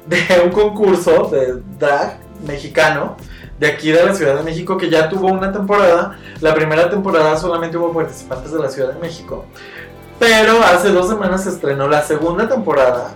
[0.06, 3.16] de un concurso de drag mexicano
[3.58, 6.18] de aquí de la Ciudad de México que ya tuvo una temporada.
[6.40, 9.44] La primera temporada solamente hubo participantes de la Ciudad de México.
[10.18, 13.14] Pero hace dos semanas se estrenó la segunda temporada.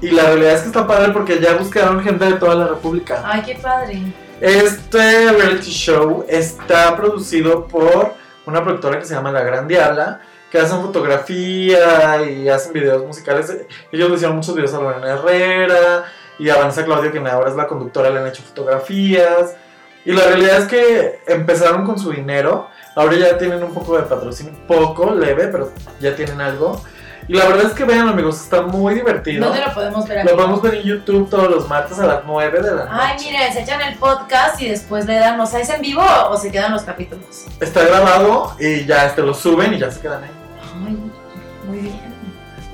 [0.00, 3.22] Y la realidad es que está padre porque ya buscaron gente de toda la República.
[3.24, 4.02] Ay, qué padre.
[4.40, 8.12] Este reality show está producido por
[8.46, 10.20] una productora que se llama La Gran Diabla,
[10.50, 13.56] que hacen fotografía y hacen videos musicales.
[13.90, 16.04] Ellos le hicieron muchos videos a Lorena Herrera
[16.38, 19.56] y a Vanessa Claudio, que ahora es la conductora, le han hecho fotografías.
[20.04, 24.02] Y la realidad es que empezaron con su dinero, ahora ya tienen un poco de
[24.02, 26.82] patrocinio, poco, leve, pero ya tienen algo.
[27.26, 29.46] Y la verdad es que vean amigos, está muy divertido.
[29.46, 30.28] ¿Dónde lo podemos ver aquí?
[30.28, 32.90] Lo podemos ver en YouTube todos los martes a las 9 de la noche.
[32.92, 36.04] Ay, miren, se echan el podcast y después le dan, o sea, ¿es en vivo
[36.28, 37.46] o se quedan los capítulos?
[37.60, 40.30] Está grabado y ya este, lo suben y ya se quedan ahí.
[40.86, 40.98] Ay,
[41.66, 42.14] muy bien.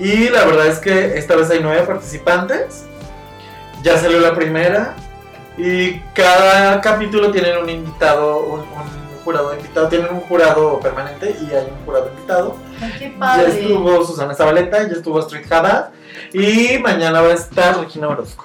[0.00, 2.86] Y la verdad es que esta vez hay nueve participantes.
[3.82, 4.96] Ya salió la primera.
[5.56, 9.88] Y cada capítulo tienen un invitado, un, un jurado invitado.
[9.88, 12.56] Tienen un jurado permanente y hay un jurado invitado.
[12.80, 13.60] Ay, qué Ya padre.
[13.60, 15.90] estuvo Susana Zabaleta, ya estuvo Street Haddad.
[16.32, 18.44] Y mañana va a estar Regina Orozco.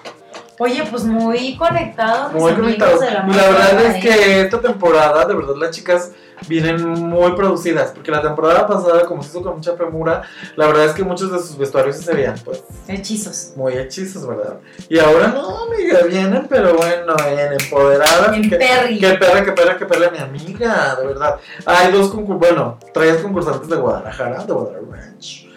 [0.58, 2.32] Oye, pues muy conectados.
[2.34, 3.02] Muy conectados.
[3.02, 6.12] la verdad es que esta temporada, de verdad, las chicas
[6.48, 7.92] vienen muy producidas.
[7.92, 10.24] Porque la temporada pasada, como se hizo con mucha premura,
[10.56, 13.54] la verdad es que muchos de sus vestuarios se veían, pues, Hechizos.
[13.56, 14.58] muy hechizos, ¿verdad?
[14.90, 18.36] Y ahora no, amiga, vienen, pero bueno, bien empoderadas.
[18.36, 21.38] En que, perra, qué perra, qué perra, mi amiga, de verdad.
[21.66, 25.48] Hay dos concursantes, bueno, tres concursantes de Guadalajara, de Guadalajara Ranch.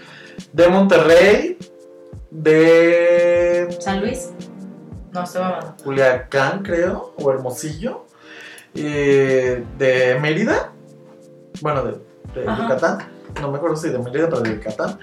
[0.53, 1.59] de Monterrey,
[2.31, 4.31] de San Luis.
[5.13, 5.75] No, estoy mamando.
[5.83, 8.05] Culiacán, creo, o Hermosillo,
[8.85, 10.73] eh, de Mérida,
[11.61, 11.99] bueno, de.
[12.35, 12.99] Yucatán,
[13.41, 14.99] no me acuerdo si de Mérida, pero de Yucatán,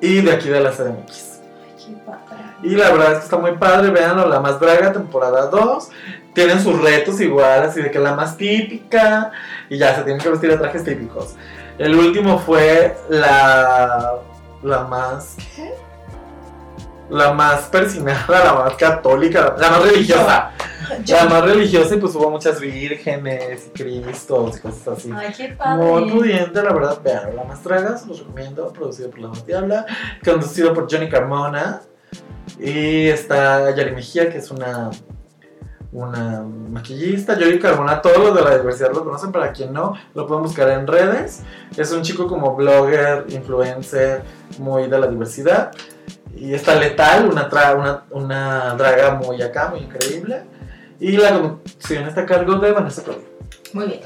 [0.00, 1.40] y de aquí de la CDMX.
[1.76, 2.44] Qué padre.
[2.62, 5.88] Y la verdad es que está muy padre, véanlo, La Más Draga, temporada 2.
[6.34, 9.32] Tienen sus retos igual, así de que la más típica,
[9.68, 11.36] y ya se tienen que vestir de trajes típicos.
[11.78, 14.16] El último fue la.
[14.62, 15.36] La más.
[15.54, 15.87] ¿Qué?
[17.10, 20.52] La más persinada, la más católica, la más religiosa.
[21.06, 25.10] La más religiosa, y pues hubo muchas vírgenes cristos y cosas así.
[25.14, 25.84] Ay, qué padre.
[25.84, 29.46] Muy pudiente, la verdad, vean, La Más Draga, se los recomiendo, producido por La Más
[29.46, 29.86] Diabla,
[30.24, 31.82] conducido por Johnny Carmona,
[32.58, 34.90] y está Yari Mejía, que es una,
[35.92, 40.26] una maquillista, Johnny Carmona, todos los de la diversidad lo conocen, para quien no, lo
[40.26, 41.42] pueden buscar en redes,
[41.76, 44.22] es un chico como blogger, influencer,
[44.58, 45.72] muy de la diversidad,
[46.36, 50.42] y está Letal, una, tra- una, una draga muy acá, muy increíble,
[51.00, 53.24] y la conducción está a cargo de Vanessa Claudio.
[53.72, 54.00] Muy bien.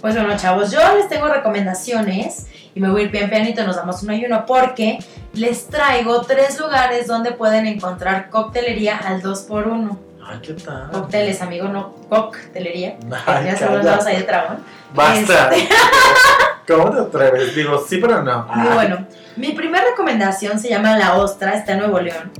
[0.00, 3.76] Pues bueno, chavos, yo les tengo recomendaciones y me voy a ir pian pianito, nos
[3.76, 4.98] damos uno y uno porque
[5.32, 9.96] les traigo tres lugares donde pueden encontrar coctelería al 2x1.
[10.26, 10.90] Ay, ¿qué tal?
[10.90, 12.96] Cócteles, amigo, no coctelería.
[13.26, 13.86] Ay, ya se los cállate.
[13.86, 14.56] dados ahí de tragón.
[14.94, 15.54] Basta.
[15.54, 15.68] Este.
[16.66, 17.54] ¿Cómo te atreves?
[17.54, 18.46] Digo, sí, pero no.
[18.54, 19.06] Muy Ay, bueno.
[19.36, 22.30] Mi primera recomendación se llama La Ostra, está en Nuevo León.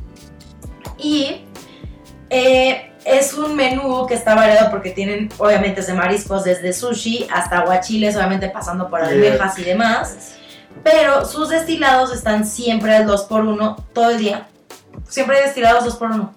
[0.99, 1.45] Y
[2.31, 7.59] eh, es un menú que está variado porque tienen, obviamente, de mariscos, desde sushi hasta
[7.59, 9.09] aguachiles, obviamente pasando por Yeah.
[9.11, 10.35] almejas y demás.
[10.83, 14.47] Pero sus destilados están siempre al 2x1 todo el día.
[15.09, 16.31] Siempre hay destilados 2x1.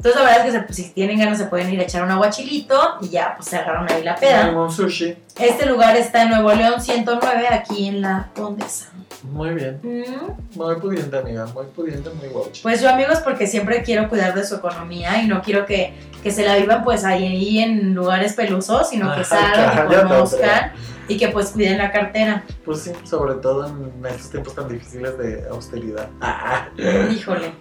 [0.00, 2.02] Entonces, la verdad es que se- pues, si tienen ganas se pueden ir a echar
[2.02, 4.48] un aguachilito y ya, pues se agarran ahí la peda.
[4.50, 5.14] Un sushi.
[5.38, 8.86] Este lugar está en Nuevo León 109, aquí en la Condesa.
[9.24, 9.78] Muy bien.
[9.82, 10.56] Mm.
[10.58, 11.44] Muy pudiente, amiga.
[11.52, 12.62] Muy pudiente, muy guachi.
[12.62, 15.92] Pues yo amigos porque siempre quiero cuidar de su economía y no quiero que,
[16.22, 20.72] que se la vivan pues ahí en lugares pelusos, sino que salgan y conozcan
[21.08, 22.44] y que pues cuiden la cartera.
[22.64, 26.08] Pues sí, sobre todo en estos tiempos tan difíciles de austeridad.
[26.22, 26.68] Ah.
[27.12, 27.52] Híjole.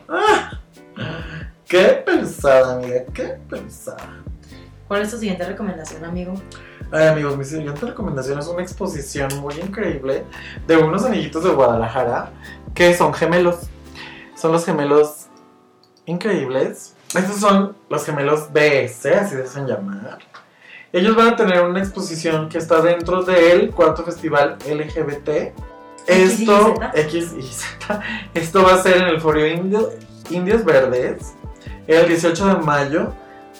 [1.69, 3.03] Qué pensada, amiga.
[3.13, 4.23] Qué pensada.
[4.87, 6.33] ¿Cuál es tu siguiente recomendación, amigo?
[6.91, 10.23] Ay, amigos, mi siguiente recomendación es una exposición muy increíble
[10.65, 12.31] de unos amiguitos de Guadalajara
[12.73, 13.57] que son gemelos.
[14.35, 15.27] Son los gemelos
[16.05, 16.95] increíbles.
[17.15, 20.17] Estos son los gemelos BS, así se hacen llamar.
[20.91, 25.53] Ellos van a tener una exposición que está dentro del cuarto festival LGBT.
[26.07, 26.73] Esto.
[26.95, 28.01] X y Z.
[28.33, 29.91] Esto va a ser en el Foro Indio-
[30.31, 31.33] Indios Verdes
[31.97, 33.13] el 18 de mayo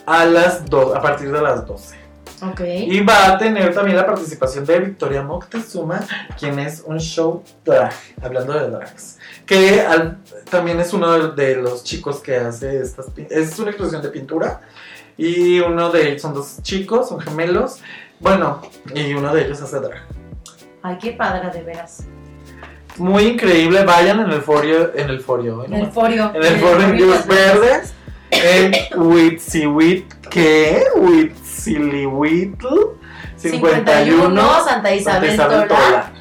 [0.06, 1.96] a las do- a partir de las 12.
[2.42, 2.60] Ok.
[2.64, 6.00] Y va a tener también la participación de Victoria Moctezuma,
[6.38, 9.18] quien es un show drag, hablando de drags.
[9.44, 10.18] Que al-
[10.48, 13.06] también es uno de, los chicos que hace estas.
[13.28, 14.60] Es una exposición de pintura.
[15.18, 17.80] Y uno de ellos son dos chicos, son gemelos.
[18.20, 18.62] Bueno,
[18.94, 20.02] y uno de ellos hace drag.
[20.82, 22.04] Ay, qué padre, de veras.
[22.96, 24.92] Muy increíble, vayan en el forio.
[24.94, 26.30] En el forio, En el forio.
[26.34, 27.92] en el foro Indios Verdes.
[28.30, 30.12] En Huitzihuit.
[30.30, 30.84] ¿Qué?
[30.96, 32.66] Huitzilihuitl.
[33.36, 36.12] 51, Santa Isabel, Isabel Tola, Tola.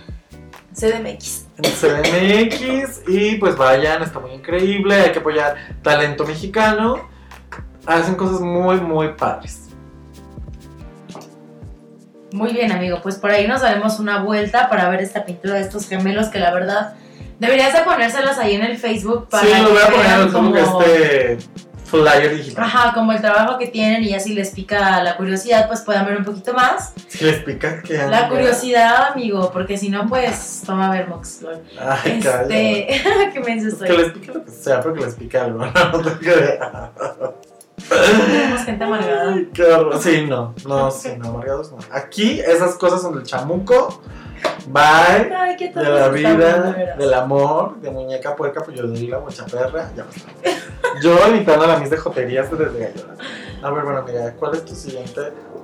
[0.74, 1.46] CDMX.
[1.58, 7.10] en CDMX y pues vayan, está muy increíble, hay que apoyar talento mexicano,
[7.86, 9.66] hacen cosas muy muy padres.
[12.32, 13.00] Muy bien, amigo.
[13.02, 16.40] Pues por ahí nos daremos una vuelta para ver esta pintura de estos gemelos que
[16.40, 16.94] la verdad
[17.40, 20.30] deberías de ponérselas ahí en el Facebook para sí, lo voy a poner en el
[20.30, 21.38] Facebook como- este
[21.90, 22.64] flyer digital.
[22.64, 26.06] Ajá, como el trabajo que tienen y ya si les pica la curiosidad, pues puedan
[26.06, 26.94] ver un poquito más.
[27.08, 31.42] Si les pica que La curiosidad, amigo, porque si no, pues toma Vermox.
[31.42, 31.62] lol.
[31.80, 32.42] Ay, calla.
[32.42, 33.02] Este,
[33.34, 35.60] ¿qué me dices Que les pique lo que sea, pero que les pique algo.
[37.90, 37.96] No.
[38.26, 39.34] Tenemos gente amargada.
[39.34, 40.02] Ay, qué horror.
[40.02, 41.78] Sí, no, no, sí, no, amargados no.
[41.92, 44.02] Aquí esas cosas son del chamuco.
[44.68, 45.34] Bye.
[45.34, 49.92] Ay, qué De la vida, del amor, de muñeca puerca, pues yo de la mochaperra,
[49.96, 50.30] ya basta.
[51.02, 53.16] Yo imitando a la mis de joterías desde Gallola.
[53.62, 55.22] A ver, bueno, mira, ¿cuál es tu siguiente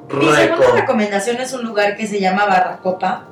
[0.10, 0.76] Mi segunda reco?
[0.76, 3.26] recomendación es un lugar que se llama Barracopa.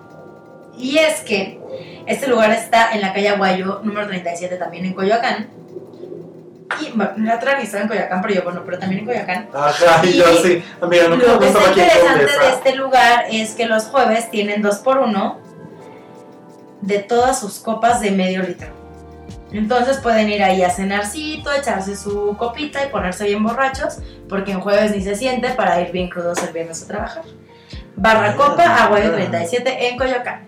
[0.77, 1.59] Y es que
[2.07, 5.49] este lugar está en la calle Aguayo, número 37, también en Coyoacán.
[6.81, 9.49] Y bueno, la otra estaba en Coyoacán, pero yo, bueno, pero también en Coyoacán.
[9.53, 13.67] Ajá, y yo sí, amiga, nunca Lo que está interesante de este lugar es que
[13.67, 15.39] los jueves tienen dos por uno
[16.81, 18.72] de todas sus copas de medio litro.
[19.53, 24.59] Entonces pueden ir ahí a cenarcito, echarse su copita y ponerse bien borrachos, porque en
[24.59, 27.23] jueves ni se siente para ir bien crudos el viernes a trabajar.
[27.95, 29.15] Barra Ah, Copa, Aguayo ah.
[29.15, 30.45] 37 en Coyoacán.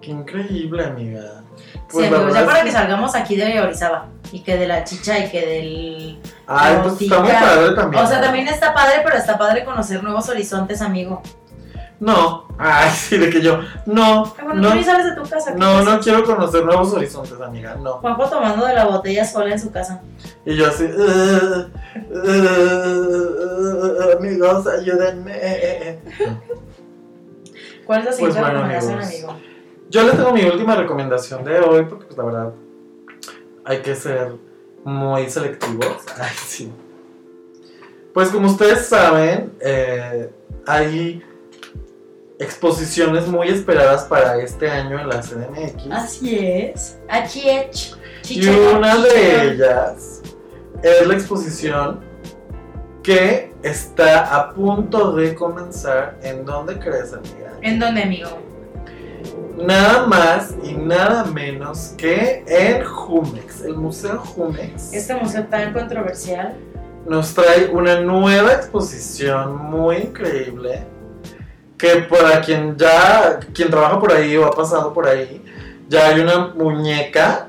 [0.00, 1.42] Qué increíble, amiga.
[1.56, 5.18] Sí, Pues amigos, ya para que salgamos aquí de Orizaba y que de la chicha
[5.18, 6.20] y que del.
[6.46, 8.04] La pues está muy padre también.
[8.04, 11.20] O sea, también está padre, pero está padre conocer nuevos horizontes, amigo.
[12.00, 12.48] No.
[12.58, 13.60] Ay, sí, de que yo.
[13.86, 14.24] No.
[14.38, 15.52] Ay, bueno, no, tú ni sales de tu casa.
[15.52, 17.76] ¿qué no, no quiero conocer nuevos horizontes, amiga.
[17.76, 17.94] No.
[17.98, 20.02] Juanjo tomando de la botella sola en su casa.
[20.44, 20.84] Y yo así.
[20.84, 21.68] "Uh,
[22.12, 25.98] uh, amigos, ayúdenme.
[27.86, 29.30] ¿Cuál es la siguiente Pues bueno, recomendación, amigos.
[29.30, 29.50] amigo?
[29.90, 32.52] Yo les tengo mi última recomendación de hoy, porque pues la verdad
[33.64, 34.32] hay que ser
[34.84, 35.96] muy selectivos.
[36.18, 36.72] Ay, sí.
[38.14, 40.30] Pues como ustedes saben, eh,
[40.66, 41.22] hay
[42.40, 45.90] exposiciones muy esperadas para este año en la CDMX.
[45.90, 46.98] Así es.
[47.08, 47.94] Achiech.
[48.28, 50.22] y una de ellas
[50.82, 52.00] es la exposición
[53.02, 56.18] que está a punto de comenzar.
[56.22, 57.52] ¿En dónde crees, amiga?
[57.60, 58.30] ¿En dónde, amigo?
[59.58, 64.94] Nada más y nada menos que en Jumex, el Museo Jumex.
[64.94, 66.56] Este museo tan controversial.
[67.06, 70.86] nos trae una nueva exposición muy increíble
[71.80, 75.42] que para quien ya quien trabaja por ahí o ha pasado por ahí
[75.88, 77.48] ya hay una muñeca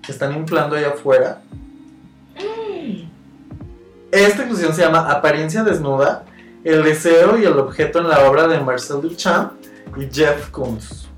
[0.00, 1.42] que están inflando allá afuera.
[4.10, 6.24] Esta exposición se llama Apariencia Desnuda
[6.64, 9.52] el deseo y el objeto en la obra de Marcel Duchamp
[9.96, 11.08] y Jeff Koons.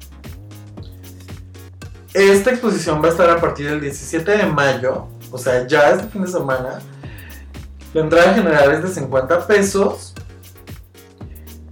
[2.13, 6.09] Esta exposición va a estar a partir del 17 de mayo o sea ya este
[6.09, 6.81] fin de semana.
[7.95, 10.10] La entrada general es de 50 pesos.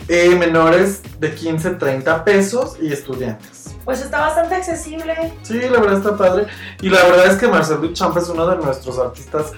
[0.09, 3.75] Eh, menores de 15, 30 pesos y estudiantes.
[3.85, 5.33] Pues está bastante accesible.
[5.43, 6.47] Sí, la verdad está padre.
[6.83, 9.53] Y la verdad es que Marcel Duchamp es uno de nuestros artistas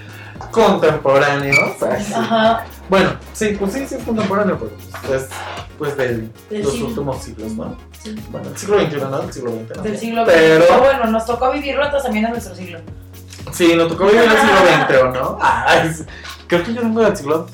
[0.51, 1.81] contemporáneos.
[2.15, 2.65] Ajá.
[2.89, 4.71] Bueno, sí, pues sí, sí es contemporáneo, pero
[5.07, 5.29] pues, es
[5.77, 6.87] pues de los siglo.
[6.87, 7.75] últimos siglos, ¿no?
[8.03, 8.15] Sí.
[8.29, 9.21] Bueno, el siglo XXI, ¿no?
[9.23, 9.77] El siglo XX.
[9.77, 9.83] ¿no?
[9.83, 10.79] Del siglo Pero- XX.
[10.79, 12.79] bueno, nos tocó vivirlo, entonces también es nuestro siglo.
[13.51, 14.55] Sí, nos tocó vivir el siglo
[14.87, 15.37] XX, ¿o no?
[15.41, 15.91] Ay,
[16.47, 17.47] creo que yo vengo del siglo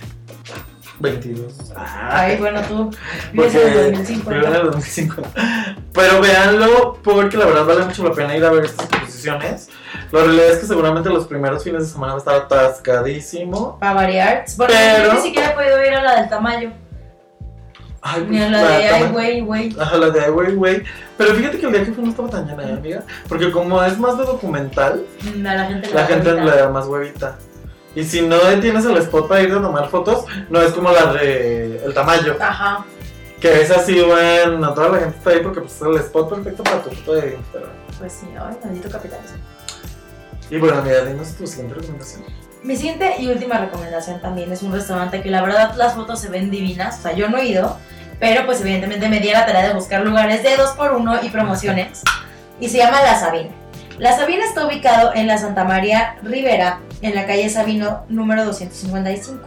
[0.99, 1.47] XXII.
[2.09, 2.89] Ay, bueno, tú
[3.33, 3.93] vives en el
[4.23, 4.57] Porque vivo en 2050.
[4.57, 5.29] el 2050.
[5.93, 9.69] Pero véanlo porque la verdad vale mucho la pena ir a ver estas exposiciones.
[10.11, 13.77] La realidad es que seguramente los primeros fines de semana va a estar atascadísimo.
[13.79, 14.45] Para variar.
[14.57, 16.71] Bueno, Pero- yo ni siquiera he podido ir a la del Tamayo.
[18.01, 19.75] Ay, Ni a pues, la de Ay, güey, güey.
[19.79, 20.83] Ajá, la de Ai Weiwei.
[21.17, 23.03] Pero fíjate que el día que fui no estaba tan llena, ¿eh, amiga.
[23.27, 26.85] Porque como es más de documental, Mm, la gente la da gente le da más
[26.85, 27.37] huevita.
[27.97, 31.13] Y si no tienes el spot para ir a tomar fotos, no es como la
[31.13, 32.37] de El Tamayo.
[32.39, 32.85] Ajá.
[33.41, 36.63] Que es así, bueno, toda la gente está ahí porque pues, es el spot perfecto
[36.63, 37.71] para tu foto de Instagram.
[37.97, 39.37] Pues sí, ay, maldito capitalismo.
[40.51, 42.23] Y bueno, amiga, dinos tu siguiente recomendación.
[42.61, 46.29] Mi siguiente y última recomendación también es un restaurante que la verdad las fotos se
[46.29, 46.99] ven divinas.
[46.99, 47.79] O sea, yo no he ido,
[48.19, 52.03] pero pues evidentemente me di a la tarea de buscar lugares de 2x1 y promociones.
[52.59, 53.49] Y se llama La Sabina.
[53.97, 59.43] La Sabina está ubicado en la Santa María Rivera, en la calle Sabino número 255.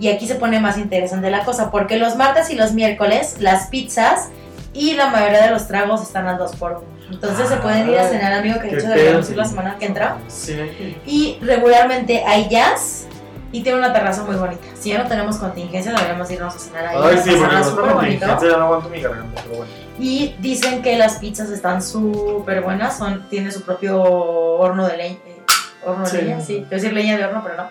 [0.00, 3.68] Y aquí se pone más interesante la cosa, porque los martes y los miércoles las
[3.68, 4.30] pizzas
[4.72, 6.80] y la mayoría de los tragos están al 2x1.
[7.10, 9.84] Entonces se pueden ir a cenar, amigo, que de hecho deberíamos ir la semana que
[9.84, 10.16] entra.
[10.28, 10.56] Sí.
[11.04, 13.06] Y regularmente hay jazz
[13.52, 14.64] y tiene una terraza muy bonita.
[14.74, 16.96] Si ya no tenemos contingencia, deberíamos irnos a cenar ahí.
[17.00, 19.83] Ay, sí, porque no tengo contingencia, ya no aguanto mi garganta, pero bueno.
[19.98, 22.98] Y dicen que las pizzas están súper buenas.
[22.98, 25.18] Son, tiene su propio horno de leña.
[25.26, 25.40] eh,
[25.84, 26.16] horno Sí.
[26.16, 26.54] de leña, sí.
[26.68, 27.68] Quiero decir leña de horno, pero no.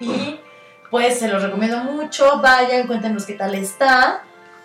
[0.00, 0.38] Y
[0.90, 2.40] pues se los recomiendo mucho.
[2.40, 4.22] Vayan, cuéntenos qué tal está.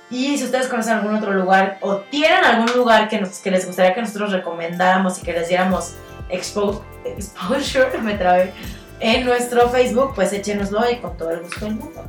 [0.09, 3.65] Y si ustedes conocen algún otro lugar o tienen algún lugar que, nos, que les
[3.65, 5.93] gustaría que nosotros recomendáramos y que les diéramos
[6.29, 8.53] expo- exposure, me trabé,
[8.99, 12.03] en nuestro Facebook, pues échenoslo y con todo el gusto del mundo.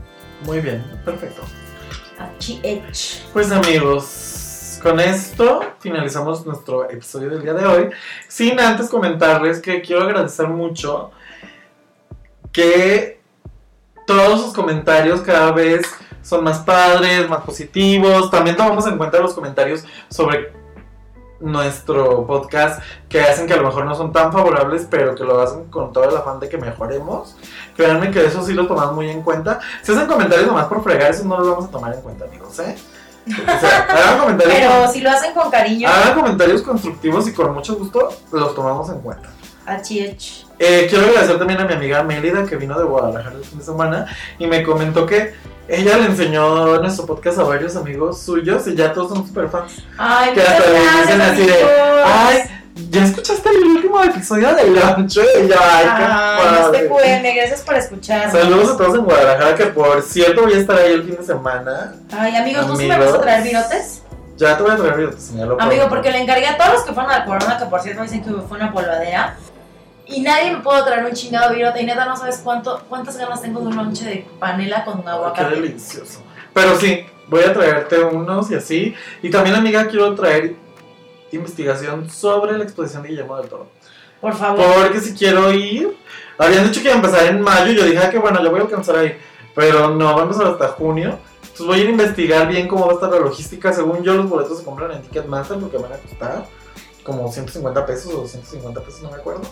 [0.44, 1.42] Muy bien, perfecto.
[3.32, 7.90] Pues amigos, con esto finalizamos nuestro episodio del día de hoy.
[8.28, 11.10] Sin antes comentarles que quiero agradecer mucho
[12.52, 13.20] que
[14.06, 15.86] todos sus comentarios cada vez
[16.22, 18.30] son más padres, más positivos.
[18.30, 20.52] También tomamos en cuenta los comentarios sobre
[21.44, 25.40] nuestro podcast que hacen que a lo mejor no son tan favorables, pero que lo
[25.40, 27.36] hacen con todo el afán de que mejoremos.
[27.76, 29.60] Créanme que eso sí lo tomamos muy en cuenta.
[29.82, 32.58] Si hacen comentarios nomás por fregar, eso no lo vamos a tomar en cuenta, amigos,
[32.60, 32.76] ¿eh?
[33.26, 37.54] O sea, hagan comentarios, Pero si lo hacen con cariño, hagan comentarios constructivos y con
[37.54, 39.28] mucho gusto los tomamos en cuenta.
[39.66, 40.46] Ech.
[40.58, 43.64] Eh, quiero agradecer también a mi amiga Mélida que vino de Guadalajara el fin de
[43.64, 44.06] semana
[44.38, 45.34] y me comentó que
[45.66, 49.82] ella le enseñó nuestro podcast a varios amigos suyos y ya todos son super fans.
[49.96, 51.54] Ay, Que hasta le dicen así de.
[52.04, 52.38] Ay,
[52.90, 55.22] ¿ya escuchaste el último episodio de Loncho?
[55.22, 55.86] Y yo, ay,
[56.72, 56.86] qué.
[56.88, 58.32] QM, gracias por escucharnos.
[58.32, 61.24] Saludos a todos en Guadalajara, que por cierto voy a estar ahí el fin de
[61.24, 61.94] semana.
[62.12, 64.02] Ay, amigos, ¿tú sí me vas a traer virotes?
[64.36, 65.56] Ya te voy a traer te señalo.
[65.60, 68.02] Amigo, porque le encargué a todos los que fueron a la corona, que por cierto
[68.02, 69.36] dicen que fue una polvadera.
[70.06, 71.82] Y nadie me pudo traer un chingado virote.
[71.82, 75.05] Y neta, no sabes cuánto, cuántas ganas tengo de un lonche de panela con Ay,
[75.05, 75.55] qué aguacate.
[75.55, 76.22] delicioso.
[76.52, 78.94] Pero sí, voy a traerte unos y así.
[79.22, 80.56] Y también, amiga, quiero traer
[81.32, 83.68] investigación sobre la exposición de Guillermo del Toro.
[84.20, 84.82] Por favor.
[84.82, 85.97] Porque si quiero ir,
[86.39, 87.72] habían dicho que iba a empezar en mayo.
[87.72, 89.18] Yo dije, ah, que bueno, ya voy a alcanzar ahí.
[89.55, 91.18] Pero no, va a empezar hasta junio.
[91.43, 93.72] Entonces voy a ir a investigar bien cómo va a estar la logística.
[93.72, 96.47] Según yo, los boletos se compran en Ticketmaster porque van a costar
[97.05, 99.43] como 150 pesos o 250 pesos, no me acuerdo.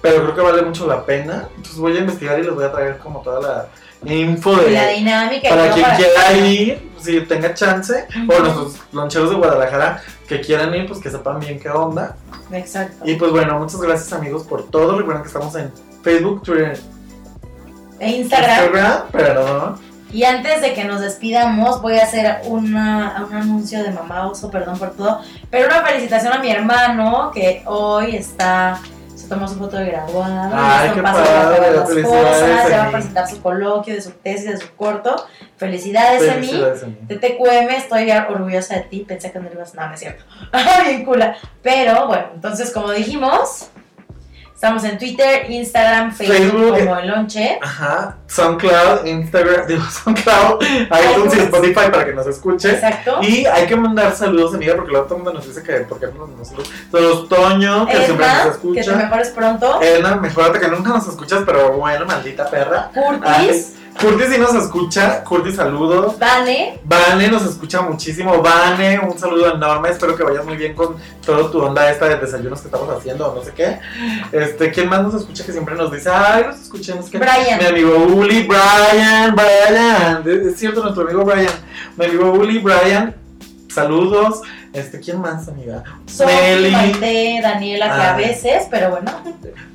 [0.00, 1.48] Pero creo que vale mucho la pena.
[1.56, 3.68] Entonces voy a investigar y les voy a traer como toda la
[4.04, 4.70] info de...
[4.70, 10.02] La dinámica para quien para quiera ir, si tenga chance, o nuestros loncheros de Guadalajara
[10.26, 12.16] que quieran ir, pues que sepan bien qué onda.
[12.50, 13.08] Exacto.
[13.08, 14.98] Y pues bueno, muchas gracias amigos por todo.
[14.98, 15.72] Recuerden que estamos en
[16.02, 16.78] Facebook, Twitter,
[18.00, 18.64] E Instagram.
[18.64, 19.91] Instagram, perdón.
[20.12, 24.50] Y antes de que nos despidamos, voy a hacer una, un anuncio de mamá oso,
[24.50, 25.22] perdón por todo.
[25.50, 28.78] Pero una felicitación a mi hermano que hoy está.
[29.14, 30.50] Se tomó su foto de graduado.
[30.54, 34.50] Ay, qué a padre, las cosas, ya va a presentar su coloquio de su tesis,
[34.50, 35.24] de su corto.
[35.56, 36.30] Felicidades.
[36.30, 36.98] Felicidades, Emi.
[37.02, 39.04] De TQM, estoy orgullosa de ti.
[39.06, 39.74] Pensé que no ibas.
[39.74, 40.24] No, no es cierto.
[40.84, 41.36] Bien cula.
[41.62, 43.70] Pero bueno, entonces, como dijimos,
[44.62, 46.78] estamos en Twitter, Instagram, Facebook, Facebook.
[46.78, 47.58] como el lonche.
[47.60, 52.70] Ajá, SoundCloud, Instagram, digo SoundCloud, iTunes y Spotify para que nos escuche.
[52.70, 53.18] Exacto.
[53.22, 55.98] Y hay que mandar saludos, amiga, porque luego todo el mundo nos dice que por
[55.98, 56.70] qué no nos saludos.
[56.92, 58.96] Saludos, Toño, que siempre nos Edna, que te escucha.
[58.96, 59.82] mejores pronto.
[59.82, 62.92] Edna, mejorate que nunca nos escuchas, pero bueno, maldita perra.
[62.94, 65.22] Curtis, Curtis sí nos escucha.
[65.24, 66.18] Curtis, saludos.
[66.18, 68.42] Vane, Vane nos escucha muchísimo.
[68.42, 69.90] Vane, un saludo enorme.
[69.90, 73.30] Espero que vayas muy bien con todo tu onda esta de desayunos que estamos haciendo
[73.30, 73.78] o no sé qué.
[74.32, 77.18] Este, ¿quién más nos escucha que siempre nos dice, ay, nos escuché, no sé qué?
[77.18, 77.58] Brian.
[77.58, 80.24] Mi amigo Uli, Brian, Brian.
[80.26, 81.52] Es cierto, nuestro amigo Brian.
[81.96, 83.14] Mi amigo Uli, Brian.
[83.68, 84.42] Saludos.
[84.72, 85.82] Este, ¿quién más, amiga?
[86.24, 86.70] Meli.
[86.70, 89.10] Maite, Daniela, que a veces, pero bueno.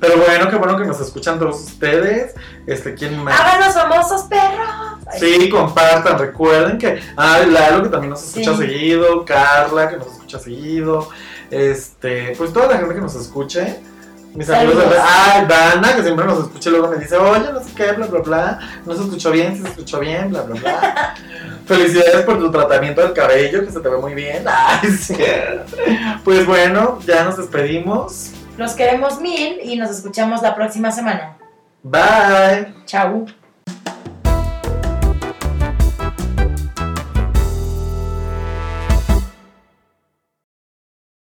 [0.00, 2.34] Pero bueno, qué bueno que nos escuchan todos ustedes.
[2.66, 3.38] Este, ¿quién más?
[3.38, 4.68] Háganos famosos perros.
[5.06, 7.00] Ay, Sí, compartan, recuerden que.
[7.16, 8.58] Ah, Lalo que también nos escucha Sí.
[8.58, 11.08] seguido, Carla que nos escucha seguido,
[11.50, 13.80] este, pues toda la gente que nos escuche.
[14.38, 14.94] Mis amigos Saludos.
[14.94, 17.90] de Ah, Dana, que siempre nos escucha y luego me dice, oye, no sé qué,
[17.90, 18.58] bla, bla, bla.
[18.86, 21.14] No se escuchó bien, se escuchó bien, bla, bla, bla.
[21.66, 24.44] Felicidades por tu tratamiento del cabello, que se te ve muy bien.
[24.46, 25.16] Ay, sí.
[26.22, 28.30] Pues bueno, ya nos despedimos.
[28.56, 31.36] Los queremos mil y nos escuchamos la próxima semana.
[31.82, 32.74] Bye.
[32.86, 33.26] Chau.